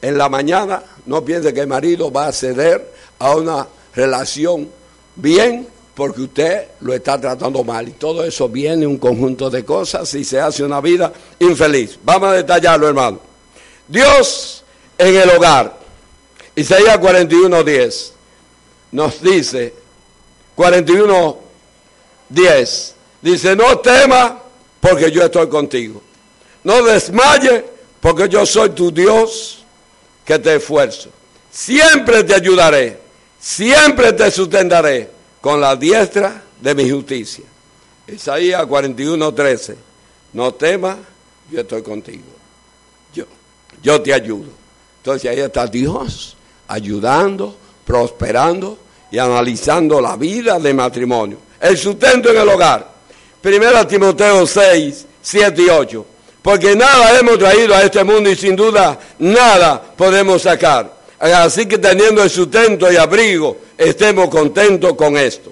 [0.01, 4.67] en la mañana, no piense que el marido va a ceder a una relación
[5.15, 7.89] bien porque usted lo está tratando mal.
[7.89, 11.99] Y todo eso viene un conjunto de cosas y se hace una vida infeliz.
[12.03, 13.19] Vamos a detallarlo, hermano.
[13.87, 14.63] Dios
[14.97, 15.77] en el hogar.
[16.55, 18.11] Isaías 41.10
[18.93, 19.75] nos dice,
[20.55, 21.46] 41
[22.29, 22.95] 10.
[23.21, 24.39] Dice, no tema
[24.79, 26.01] porque yo estoy contigo.
[26.63, 27.65] No desmaye
[27.99, 29.63] porque yo soy tu Dios
[30.25, 31.09] que te esfuerzo.
[31.51, 32.99] Siempre te ayudaré,
[33.39, 35.09] siempre te sustentaré
[35.41, 37.45] con la diestra de mi justicia.
[38.07, 39.77] Isaías 41, 13.
[40.33, 40.97] No temas,
[41.49, 42.23] yo estoy contigo.
[43.13, 43.25] Yo,
[43.81, 44.49] yo te ayudo.
[44.97, 46.35] Entonces ahí está Dios
[46.67, 47.55] ayudando,
[47.85, 48.77] prosperando
[49.09, 52.87] y analizando la vida de matrimonio el sustento en el hogar.
[53.41, 56.05] Primera Timoteo 6, 7 y 8.
[56.41, 60.95] Porque nada hemos traído a este mundo y sin duda nada podemos sacar.
[61.19, 65.51] Así que teniendo el sustento y abrigo, estemos contentos con esto.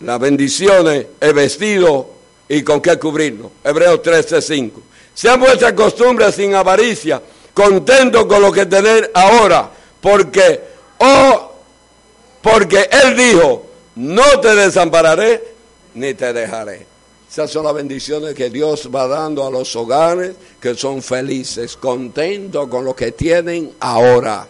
[0.00, 2.10] Las bendiciones, el vestido
[2.48, 3.50] y con qué cubrirlo.
[3.64, 4.82] Hebreos 13, 5.
[5.14, 7.22] Sean vuestras costumbres sin avaricia,
[7.52, 9.70] contentos con lo que tener ahora,
[10.00, 10.60] porque,
[10.98, 11.52] oh,
[12.42, 13.66] porque Él dijo,
[13.96, 15.54] no te desampararé
[15.94, 16.86] ni te dejaré.
[17.30, 22.68] Esas son las bendiciones que Dios va dando a los hogares que son felices, contentos
[22.68, 24.46] con lo que tienen ahora.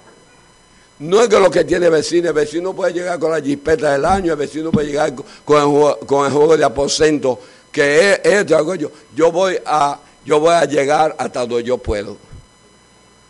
[0.98, 4.04] No es que lo que tiene vecino, el vecino puede llegar con la jispeta del
[4.04, 5.14] año, el vecino puede llegar
[5.44, 7.40] con el, juego, de aposento,
[7.72, 8.90] que es esto, yo.
[9.14, 12.16] Yo voy a, yo voy a llegar hasta donde yo puedo.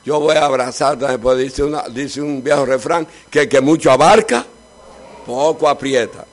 [0.04, 4.44] Yo voy a abrazar, después dice, una, dice un viejo refrán, que que mucho abarca,
[5.24, 6.24] poco aprieta.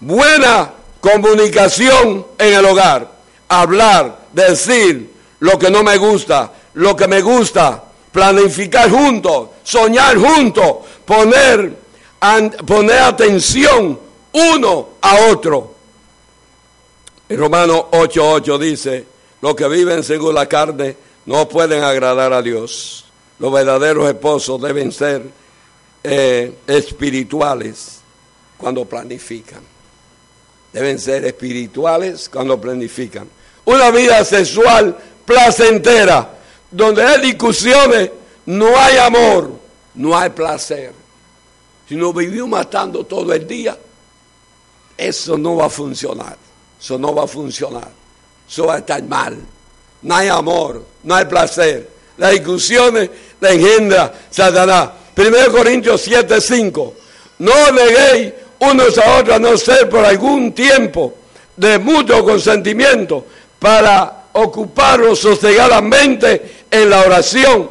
[0.00, 3.10] Buena comunicación en el hogar.
[3.48, 5.10] Hablar, decir
[5.40, 7.82] lo que no me gusta, lo que me gusta,
[8.12, 11.76] planificar juntos, soñar juntos, poner,
[12.66, 13.98] poner atención
[14.32, 15.74] uno a otro.
[17.28, 19.06] En Romano 8:8 dice,
[19.40, 23.04] los que viven según la carne no pueden agradar a Dios.
[23.38, 25.22] Los verdaderos esposos deben ser
[26.02, 27.97] eh, espirituales
[28.58, 29.62] cuando planifican.
[30.72, 33.26] Deben ser espirituales cuando planifican.
[33.64, 36.30] Una vida sexual placentera,
[36.70, 38.10] donde hay discusiones,
[38.44, 39.52] no hay amor,
[39.94, 40.92] no hay placer.
[41.88, 43.78] Si nos vivimos matando todo el día,
[44.96, 46.36] eso no va a funcionar.
[46.80, 47.90] Eso no va a funcionar.
[48.48, 49.38] Eso va a estar mal.
[50.02, 51.88] No hay amor, no hay placer.
[52.16, 54.90] Las discusiones la engendra Satanás.
[55.16, 56.94] 1 Corintios 7, 5.
[57.38, 61.14] No neguéis unos a otros a no ser por algún tiempo
[61.56, 63.24] de mutuo consentimiento
[63.58, 67.70] para ocuparos sosegadamente en la oración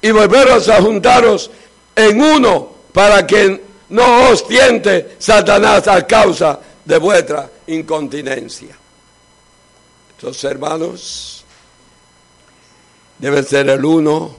[0.00, 1.50] y volveros a juntaros
[1.94, 3.60] en uno para que
[3.90, 8.76] no os tiente Satanás a causa de vuestra incontinencia.
[10.16, 11.44] Entonces, hermanos,
[13.18, 14.34] debe ser el uno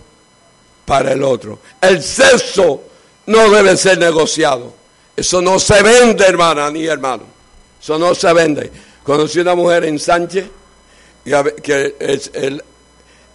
[0.86, 1.60] para el otro.
[1.80, 2.84] El sexo
[3.28, 4.74] no debe ser negociado.
[5.16, 7.24] Eso no se vende, hermana ni hermano.
[7.82, 8.72] Eso no se vende.
[9.04, 10.50] Conocí una mujer en Sánchez
[11.62, 11.96] que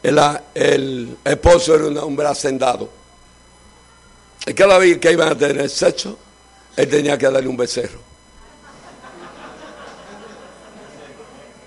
[0.03, 2.89] el, esposo era un hombre hacendado.
[4.47, 6.19] Y cada vez que iban a tener sexo,
[6.77, 8.01] él tenía que darle un becerro.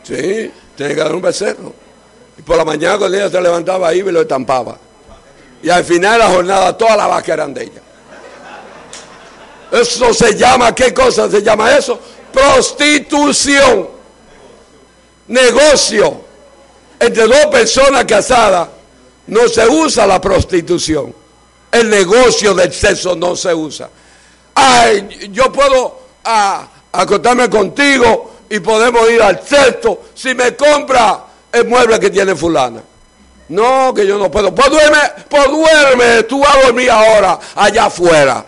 [0.04, 1.74] Sí, tenía que darle un becerro.
[2.38, 4.78] Y por la mañana cuando ella se levantaba ahí, me lo estampaba.
[5.62, 7.82] Y al final de la jornada, todas las vacas eran de ella.
[9.72, 12.00] Eso se llama, ¿qué cosa se llama eso?
[12.34, 13.88] Prostitución.
[15.28, 16.22] Negocio.
[17.00, 18.68] Entre dos personas casadas
[19.28, 21.16] no se usa la prostitución.
[21.72, 23.90] El negocio del sexo no se usa.
[24.54, 31.66] Ay, yo puedo ah, acotarme contigo y podemos ir al sexto si me compra el
[31.66, 32.84] mueble que tiene fulana.
[33.48, 34.54] No, que yo no puedo.
[34.54, 35.00] Pues duerme,
[35.30, 38.46] pues duerme, tú vas a dormir ahora, allá afuera.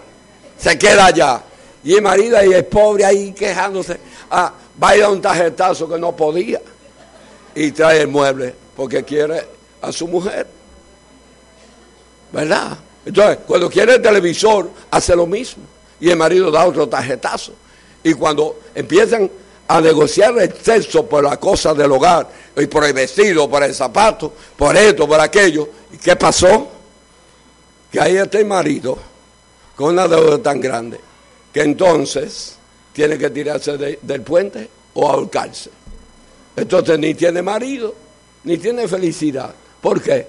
[0.64, 1.44] Se queda allá.
[1.84, 4.00] Y el marido ahí es pobre ahí quejándose.
[4.32, 6.62] Ah, va a ir a un tarjetazo que no podía.
[7.54, 9.46] Y trae el mueble porque quiere
[9.82, 10.48] a su mujer.
[12.32, 12.78] ¿Verdad?
[13.06, 15.64] Entonces, cuando quiere el televisor, hace lo mismo.
[16.00, 17.54] Y el marido da otro tarjetazo.
[18.02, 19.30] Y cuando empiezan
[19.68, 23.76] a negociar el sexo por la cosa del hogar, y por el vestido, por el
[23.76, 25.68] zapato, por esto, por aquello.
[25.92, 26.70] ¿Y qué pasó?
[27.92, 29.13] Que ahí está el marido
[29.76, 31.00] con una deuda tan grande
[31.52, 32.58] que entonces
[32.94, 35.70] tiene que tirarse del puente o ahorcarse.
[36.56, 37.96] Entonces ni tiene marido,
[38.44, 39.54] ni tiene felicidad.
[39.82, 40.28] ¿Por qué?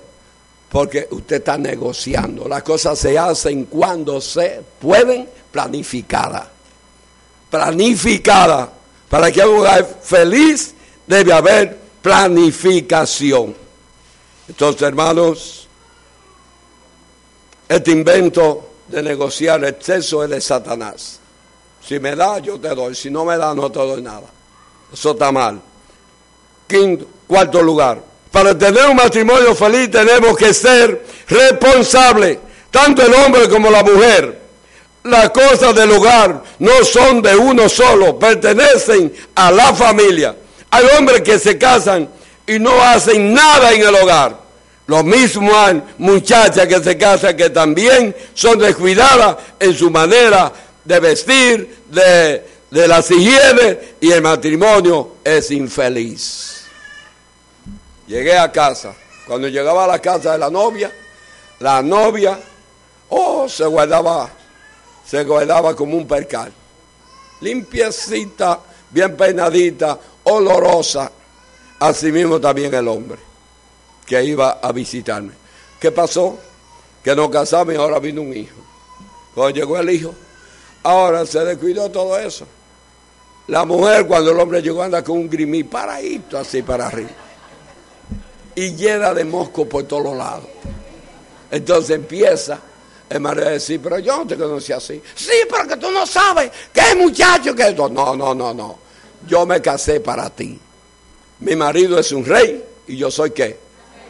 [0.71, 2.49] Porque usted está negociando.
[2.49, 6.49] Las cosas se hacen cuando se pueden planificadas.
[7.51, 8.73] Planificada.
[9.09, 10.75] Para que un lugar feliz
[11.07, 13.55] debe haber planificación.
[14.49, 15.69] Entonces, hermanos,
[17.69, 21.21] este invento de negociar exceso es de Satanás.
[21.87, 22.95] Si me da, yo te doy.
[22.95, 24.27] Si no me da, no te doy nada.
[24.93, 25.61] Eso está mal.
[26.67, 28.03] Quinto, cuarto lugar.
[28.31, 32.39] Para tener un matrimonio feliz tenemos que ser responsables,
[32.71, 34.43] tanto el hombre como la mujer.
[35.05, 40.35] Las cosas del hogar no son de uno solo, pertenecen a la familia.
[40.71, 42.09] Hay hombres que se casan
[42.47, 44.44] y no hacen nada en el hogar.
[44.87, 50.53] Lo mismo hay muchachas que se casan que también son descuidadas en su manera
[50.85, 56.67] de vestir, de, de las higienes y el matrimonio es infeliz.
[58.07, 58.95] Llegué a casa.
[59.27, 60.93] Cuando llegaba a la casa de la novia,
[61.61, 62.39] la novia,
[63.09, 64.29] oh, se guardaba,
[65.07, 66.53] se guardaba como un percal.
[67.41, 68.61] Limpiecita,
[68.91, 71.11] bien peinadita, olorosa.
[71.81, 73.34] Asimismo también el hombre
[74.07, 75.33] que iba a visitarme.
[75.81, 76.39] ¿Qué pasó?
[77.03, 78.57] Que nos casamos y ahora vino un hijo.
[79.35, 80.15] Cuando llegó el hijo,
[80.83, 82.47] ahora se descuidó todo eso.
[83.49, 87.11] La mujer cuando el hombre llegó anda con un grimí paradito así para arriba.
[88.55, 90.47] Y llena de mosco por todos lados.
[91.51, 92.61] Entonces empieza
[93.11, 95.03] el marido a decir, pero yo no te conocí así.
[95.15, 97.89] Sí, pero que tú no sabes es muchacho que esto.
[97.89, 98.85] No, no, no, no
[99.27, 100.59] yo me casé para ti.
[101.41, 103.59] Mi marido es un rey y yo soy qué?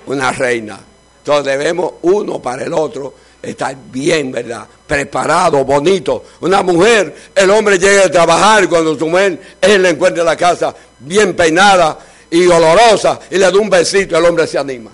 [0.06, 0.78] Una reina.
[1.18, 4.66] Entonces debemos uno para el otro estar bien, ¿verdad?
[4.86, 6.24] Preparado, bonito.
[6.40, 10.36] Una mujer, el hombre llega a trabajar cuando su mujer, él le encuentra en la
[10.36, 11.98] casa bien peinada
[12.30, 14.90] y olorosa y le da un besito, el hombre se anima.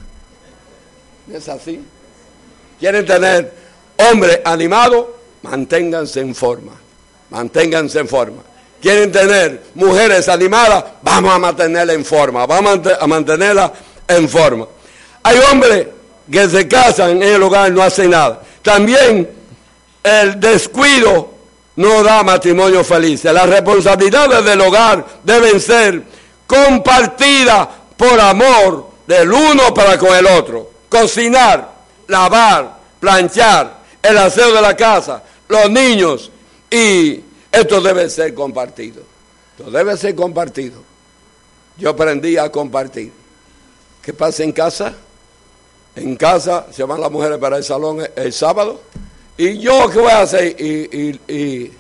[1.33, 1.81] ¿Es así?
[2.79, 3.53] ¿Quieren tener
[3.97, 5.17] hombre animado?
[5.43, 6.73] Manténganse en forma.
[7.31, 8.43] Manténganse en forma
[8.81, 13.73] quieren tener mujeres animadas, vamos a mantenerla en forma, vamos a mantenerla
[14.09, 14.67] en forma.
[15.23, 15.87] Hay hombres
[16.31, 18.43] que se casan en el hogar y no hacen nada.
[18.63, 19.29] También
[20.03, 21.31] el descuido
[21.77, 23.25] no da matrimonio feliz.
[23.25, 26.03] Las responsabilidades del hogar deben ser
[26.47, 30.71] compartidas por amor del uno para con el otro.
[30.89, 31.71] Cocinar,
[32.07, 36.31] lavar, planchar, el aseo de la casa, los niños
[36.71, 39.03] y esto debe ser compartido.
[39.59, 40.83] Esto debe ser compartido.
[41.77, 43.13] Yo aprendí a compartir.
[44.03, 44.95] ¿Qué pasa en casa?
[45.97, 48.81] En casa se van las mujeres para el salón el, sábado.
[49.37, 50.57] ¿Y yo qué voy a hacer?
[50.61, 51.73] Y, y, y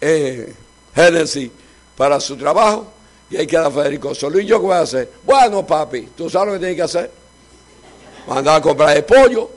[0.00, 0.54] eh,
[0.94, 1.50] Génesis
[1.96, 2.86] para su trabajo.
[3.30, 4.40] Y ahí queda Federico solo.
[4.40, 5.10] ¿Y yo qué voy a hacer?
[5.24, 7.10] Bueno, papi, tú sabes lo que tienes que hacer.
[8.26, 9.50] Mandar a comprar el pollo,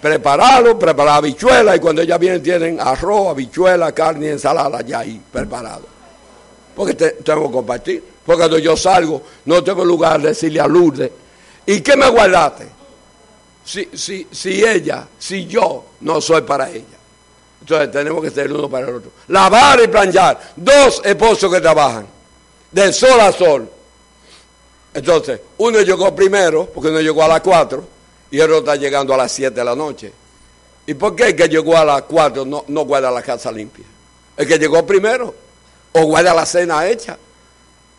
[0.00, 5.20] prepararlo, preparar habichuelas y cuando ellas vienen tienen arroz, habichuela, carne y ensalada ya ahí
[5.32, 5.84] preparado.
[6.74, 8.04] Porque tengo que compartir.
[8.24, 11.10] Porque cuando yo salgo no tengo lugar de decirle a Lourdes,
[11.64, 12.75] ¿y qué me guardaste?
[13.66, 16.84] Si, si, si ella, si yo no soy para ella.
[17.60, 19.10] Entonces tenemos que ser uno para el otro.
[19.26, 20.52] Lavar y planchar.
[20.54, 22.06] Dos esposos que trabajan.
[22.70, 23.68] De sol a sol.
[24.94, 27.84] Entonces, uno llegó primero, porque uno llegó a las cuatro
[28.30, 30.12] y el otro está llegando a las 7 de la noche.
[30.86, 33.84] ¿Y por qué el que llegó a las 4 no, no guarda la casa limpia?
[34.36, 35.34] El que llegó primero,
[35.92, 37.18] o guarda la cena hecha,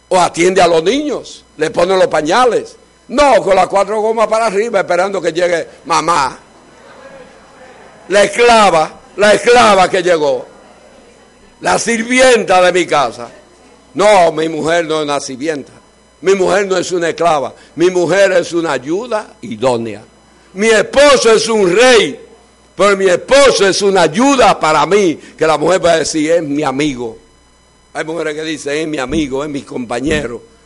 [0.08, 2.78] o atiende a los niños, le pone los pañales.
[3.10, 6.38] No, con las cuatro gomas para arriba esperando que llegue mamá.
[8.10, 10.46] La esclava, la esclava que llegó,
[11.62, 13.30] la sirvienta de mi casa.
[13.94, 15.74] No, mi mujer no es una sirvienta.
[16.22, 17.54] Mi mujer no es una esclava.
[17.76, 20.04] Mi mujer es una ayuda idónea.
[20.54, 22.20] Mi esposo es un rey,
[22.76, 26.44] pero mi esposo es una ayuda para mí, que la mujer va a decir, es
[26.44, 27.18] mi amigo.
[27.94, 30.57] Hay mujeres que dicen, es mi amigo, es mi compañero.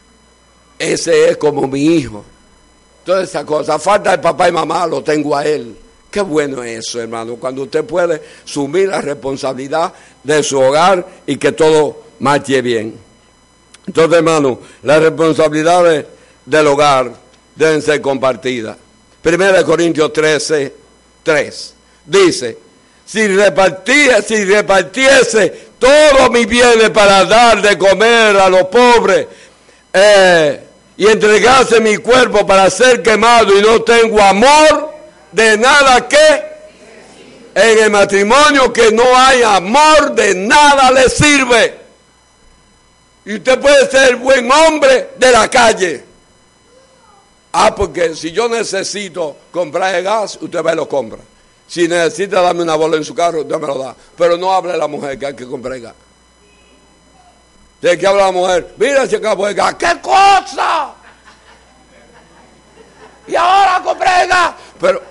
[0.82, 2.26] Ese es como mi hijo.
[3.06, 5.78] Toda esa cosa, falta de papá y mamá, lo tengo a él.
[6.10, 11.38] Qué bueno es eso, hermano, cuando usted puede sumir la responsabilidad de su hogar y
[11.38, 12.96] que todo marche bien.
[13.86, 16.06] Entonces, hermano, las responsabilidades
[16.48, 17.14] del hogar
[17.56, 18.76] deben ser compartidas.
[19.22, 20.74] Primera de Corintios 13,
[21.22, 21.74] 3.
[22.08, 22.58] Dice,
[23.06, 29.28] si repartiese, si repartiese todos mis bienes para dar de comer a los pobres
[29.94, 30.60] eh,
[31.02, 34.94] y entregase mi cuerpo para ser quemado y no tengo amor,
[35.32, 36.44] de nada que
[37.56, 41.76] en el matrimonio que no hay amor, de nada le sirve.
[43.26, 46.04] Y usted puede ser buen hombre de la calle
[47.52, 51.22] Ah, porque si yo necesito comprar el gas, usted va y lo compra.
[51.66, 53.96] Si necesita darme una bola en su carro, usted me lo da.
[54.16, 55.96] Pero no hable la mujer que hay que comprar el gas.
[57.82, 58.76] ¿De qué habla la mujer?
[58.78, 59.76] Mira si acabó el gas.
[59.76, 60.94] ¡Qué cosa!
[63.28, 64.54] Y ahora compré el gas.
[64.80, 65.02] Pero,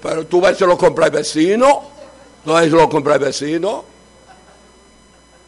[0.00, 1.90] pero tú ves si lo compra el vecino.
[2.44, 3.84] No es lo compra el vecino.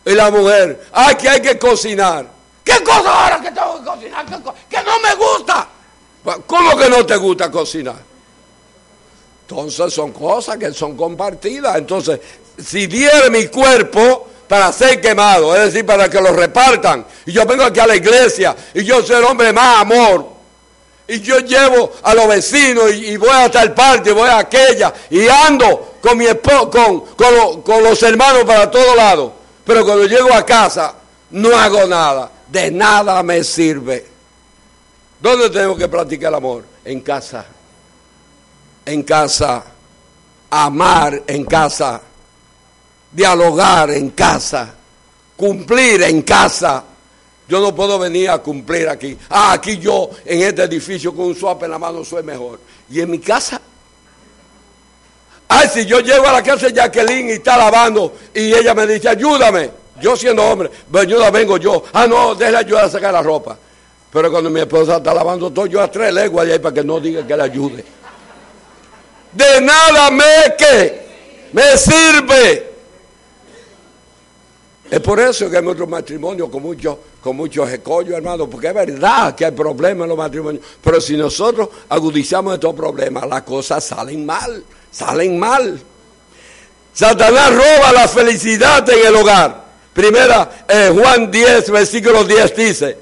[0.04, 2.26] Y la mujer, ¡ay, que hay que cocinar!
[2.64, 4.26] ¿Qué cosa ahora que tengo que cocinar?
[4.68, 5.68] que no me gusta!
[6.46, 8.02] ¿Cómo que no te gusta cocinar?
[9.42, 11.76] Entonces son cosas que son compartidas.
[11.76, 12.20] Entonces,
[12.58, 17.44] si diere mi cuerpo para ser quemado, es decir, para que lo repartan, y yo
[17.46, 20.36] vengo aquí a la iglesia y yo soy el hombre más amor,
[21.08, 25.26] y yo llevo a los vecinos y, voy hasta el parque, voy a aquella, y
[25.28, 26.70] ando con mi con,
[27.16, 29.32] con, con los hermanos para todos lados,
[29.64, 30.94] pero cuando llego a casa
[31.30, 34.06] no hago nada, de nada me sirve.
[35.20, 36.64] ¿Dónde tenemos que practicar el amor?
[36.84, 37.44] En casa.
[38.84, 39.64] En casa.
[40.50, 42.00] Amar en casa.
[43.16, 44.74] Dialogar en casa.
[45.34, 46.84] Cumplir en casa.
[47.48, 49.16] Yo no puedo venir a cumplir aquí.
[49.30, 52.60] Ah, aquí yo en este edificio con un swap en la mano soy mejor.
[52.90, 53.58] Y en mi casa.
[55.48, 58.86] Ay, si yo llego a la casa de Jacqueline y está lavando y ella me
[58.86, 59.70] dice, ayúdame.
[59.98, 61.84] Yo siendo hombre, ayuda vengo yo.
[61.94, 63.56] Ah, no, déjale ayudar a sacar la ropa.
[64.12, 66.84] Pero cuando mi esposa está lavando todo, yo a tres leguas de ahí para que
[66.84, 67.82] no diga que le ayude.
[69.32, 71.06] De nada me que
[71.52, 72.75] me sirve.
[74.90, 78.74] Es por eso que hay muchos matrimonios con muchos con muchos escollos, hermano, porque es
[78.74, 80.64] verdad que hay problemas en los matrimonios.
[80.80, 84.62] Pero si nosotros agudizamos estos problemas, las cosas salen mal,
[84.92, 85.80] salen mal.
[86.92, 89.64] Satanás roba la felicidad en el hogar.
[89.92, 92.98] Primera, eh, Juan 10, versículo 10 dice,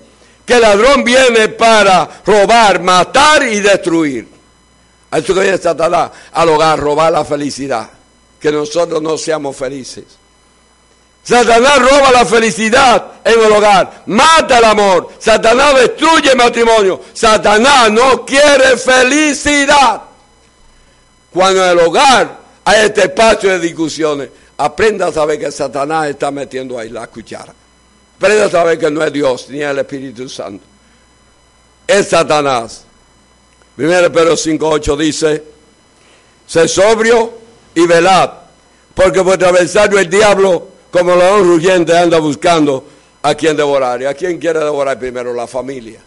[0.46, 4.26] que el ladrón viene para robar, matar y destruir.
[5.12, 7.90] Eso que viene Satanás al hogar, robar la felicidad.
[8.40, 10.04] Que nosotros no seamos felices.
[11.24, 15.08] Satanás roba la felicidad en el hogar, mata el amor.
[15.18, 17.00] Satanás destruye el matrimonio.
[17.14, 20.02] Satanás no quiere felicidad.
[21.32, 26.30] Cuando en el hogar hay este espacio de discusiones, aprenda a saber que Satanás está
[26.30, 27.54] metiendo ahí la cuchara.
[28.18, 30.64] Aprende a saber que no es Dios ni el Espíritu Santo.
[31.86, 32.84] Es Satanás.
[33.76, 35.44] 1 Pedro 5.8 dice,
[36.46, 37.32] sé sobrio
[37.74, 38.30] y velad,
[38.94, 42.84] porque vuestro adversario el diablo, como león rugiente, anda buscando
[43.20, 44.00] a quien devorar.
[44.00, 45.34] ¿Y a quién quiere devorar primero?
[45.34, 46.00] La familia.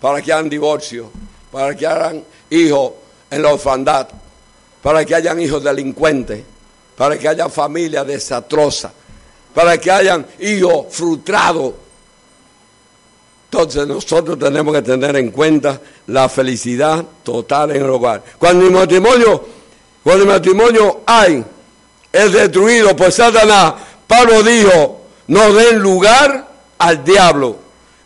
[0.00, 1.08] Para que hagan divorcio,
[1.52, 2.92] para que hagan hijos
[3.30, 4.08] en la orfandad,
[4.82, 6.42] para que hayan hijos delincuentes,
[6.96, 8.92] para que haya familia desastrosa
[9.56, 11.72] para que hayan hijos frustrados.
[13.50, 18.22] Entonces nosotros tenemos que tener en cuenta la felicidad total en el hogar.
[18.36, 19.42] Cuando el matrimonio,
[20.04, 21.42] cuando el matrimonio hay,
[22.16, 23.74] es destruido por Satanás,
[24.06, 26.48] Pablo dijo, no den lugar
[26.78, 27.58] al diablo.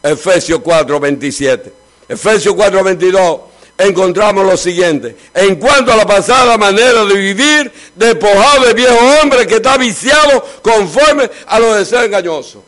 [0.02, 1.72] Efesios 4, 27.
[2.08, 3.40] Efesios 4, 22
[3.78, 5.16] encontramos lo siguiente.
[5.32, 10.44] En cuanto a la pasada manera de vivir, despojado de viejo hombre que está viciado
[10.60, 12.62] conforme a los deseos engañosos.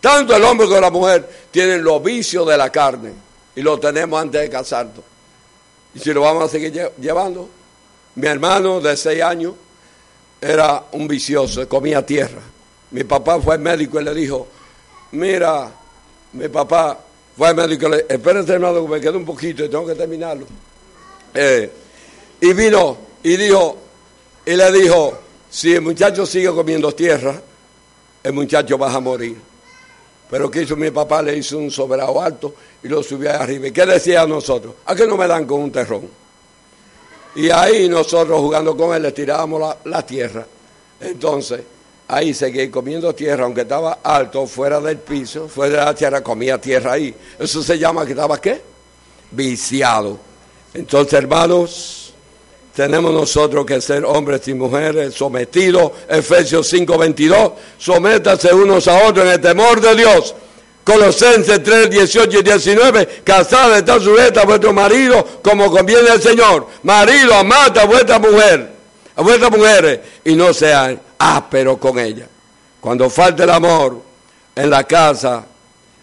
[0.00, 3.12] Tanto el hombre como la mujer tienen los vicios de la carne
[3.54, 5.04] y lo tenemos antes de casarnos.
[5.94, 7.48] Y si lo vamos a seguir llevando,
[8.14, 9.54] mi hermano de seis años
[10.46, 12.40] era un vicioso, comía tierra.
[12.92, 14.46] Mi papá fue médico y le dijo,
[15.12, 15.70] mira,
[16.32, 16.98] mi papá
[17.36, 20.46] fue al médico le espérate hermano, me queda un poquito y tengo que terminarlo.
[21.34, 21.70] Eh,
[22.40, 23.76] y vino y dijo,
[24.44, 25.18] y le dijo,
[25.50, 27.40] si el muchacho sigue comiendo tierra,
[28.22, 29.36] el muchacho va a morir.
[30.30, 31.22] Pero ¿qué hizo mi papá?
[31.22, 33.68] Le hizo un sobrado alto y lo subió arriba.
[33.68, 34.74] ¿Y qué decía a nosotros?
[34.86, 36.08] ¿A qué no me dan con un terrón?
[37.36, 40.46] Y ahí nosotros jugando con él le tirábamos la, tierra.
[40.98, 41.60] Entonces,
[42.08, 46.58] ahí seguía comiendo tierra, aunque estaba alto, fuera del piso, fuera de la tierra, comía
[46.58, 47.14] tierra ahí.
[47.38, 48.62] Eso se llama que estaba qué?
[49.30, 50.18] Viciado.
[50.72, 52.14] Entonces, hermanos,
[52.74, 55.92] tenemos nosotros que ser hombres y mujeres sometidos.
[56.08, 60.34] Efesios 5:22, sométase unos a otros en el temor de Dios.
[60.86, 66.68] Colosenses 3, 18 y 19, casada está sujeta a vuestro marido como conviene al Señor.
[66.84, 68.70] Marido, amad a vuestra mujer,
[69.16, 72.28] a vuestras mujeres, y no sean ásperos con ella.
[72.80, 74.00] Cuando falta el amor
[74.54, 75.44] en la casa,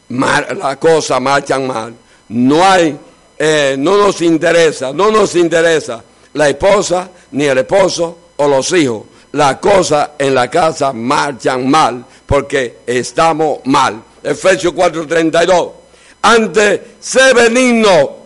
[0.09, 1.93] las cosas marchan mal.
[2.27, 2.99] No hay,
[3.37, 6.03] eh, no nos interesa, no nos interesa
[6.33, 9.03] la esposa, ni el esposo o los hijos.
[9.31, 14.03] Las cosas en la casa marchan mal porque estamos mal.
[14.23, 15.71] Efesios 4:32.
[16.21, 18.23] Antes, sé benigno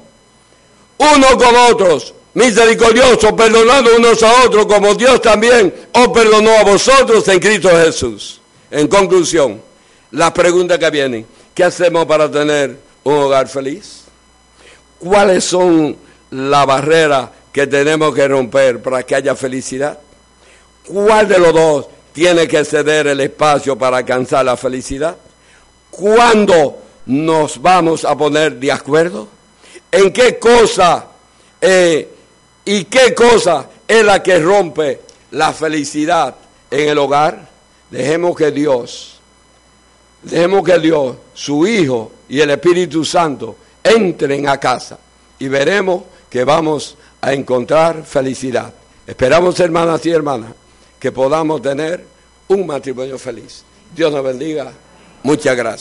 [0.98, 7.28] uno con otros, misericordioso, perdonando unos a otros como Dios también os perdonó a vosotros
[7.28, 8.42] en Cristo Jesús.
[8.72, 9.62] En conclusión,
[10.12, 14.04] la pregunta que viene, ¿qué hacemos para tener un hogar feliz?
[15.00, 15.96] ¿Cuáles son
[16.32, 20.00] las barreras que tenemos que romper para que haya felicidad?
[20.86, 25.16] ¿Cuál de los dos tiene que ceder el espacio para alcanzar la felicidad?
[25.98, 26.78] ¿Cuándo
[27.08, 29.28] nos vamos a poner de acuerdo?
[29.92, 31.08] ¿En qué cosa
[31.60, 32.08] eh,
[32.64, 36.36] y qué cosa es la que rompe la felicidad
[36.70, 37.50] en el hogar?
[37.90, 39.20] Dejemos que Dios,
[40.22, 45.00] dejemos que Dios, su Hijo y el Espíritu Santo entren a casa
[45.40, 48.72] y veremos que vamos a encontrar felicidad.
[49.08, 50.52] Esperamos, hermanas y hermanas,
[51.00, 52.06] que podamos tener
[52.50, 53.64] un matrimonio feliz.
[53.96, 54.72] Dios nos bendiga.
[55.24, 55.76] Muchas gracias.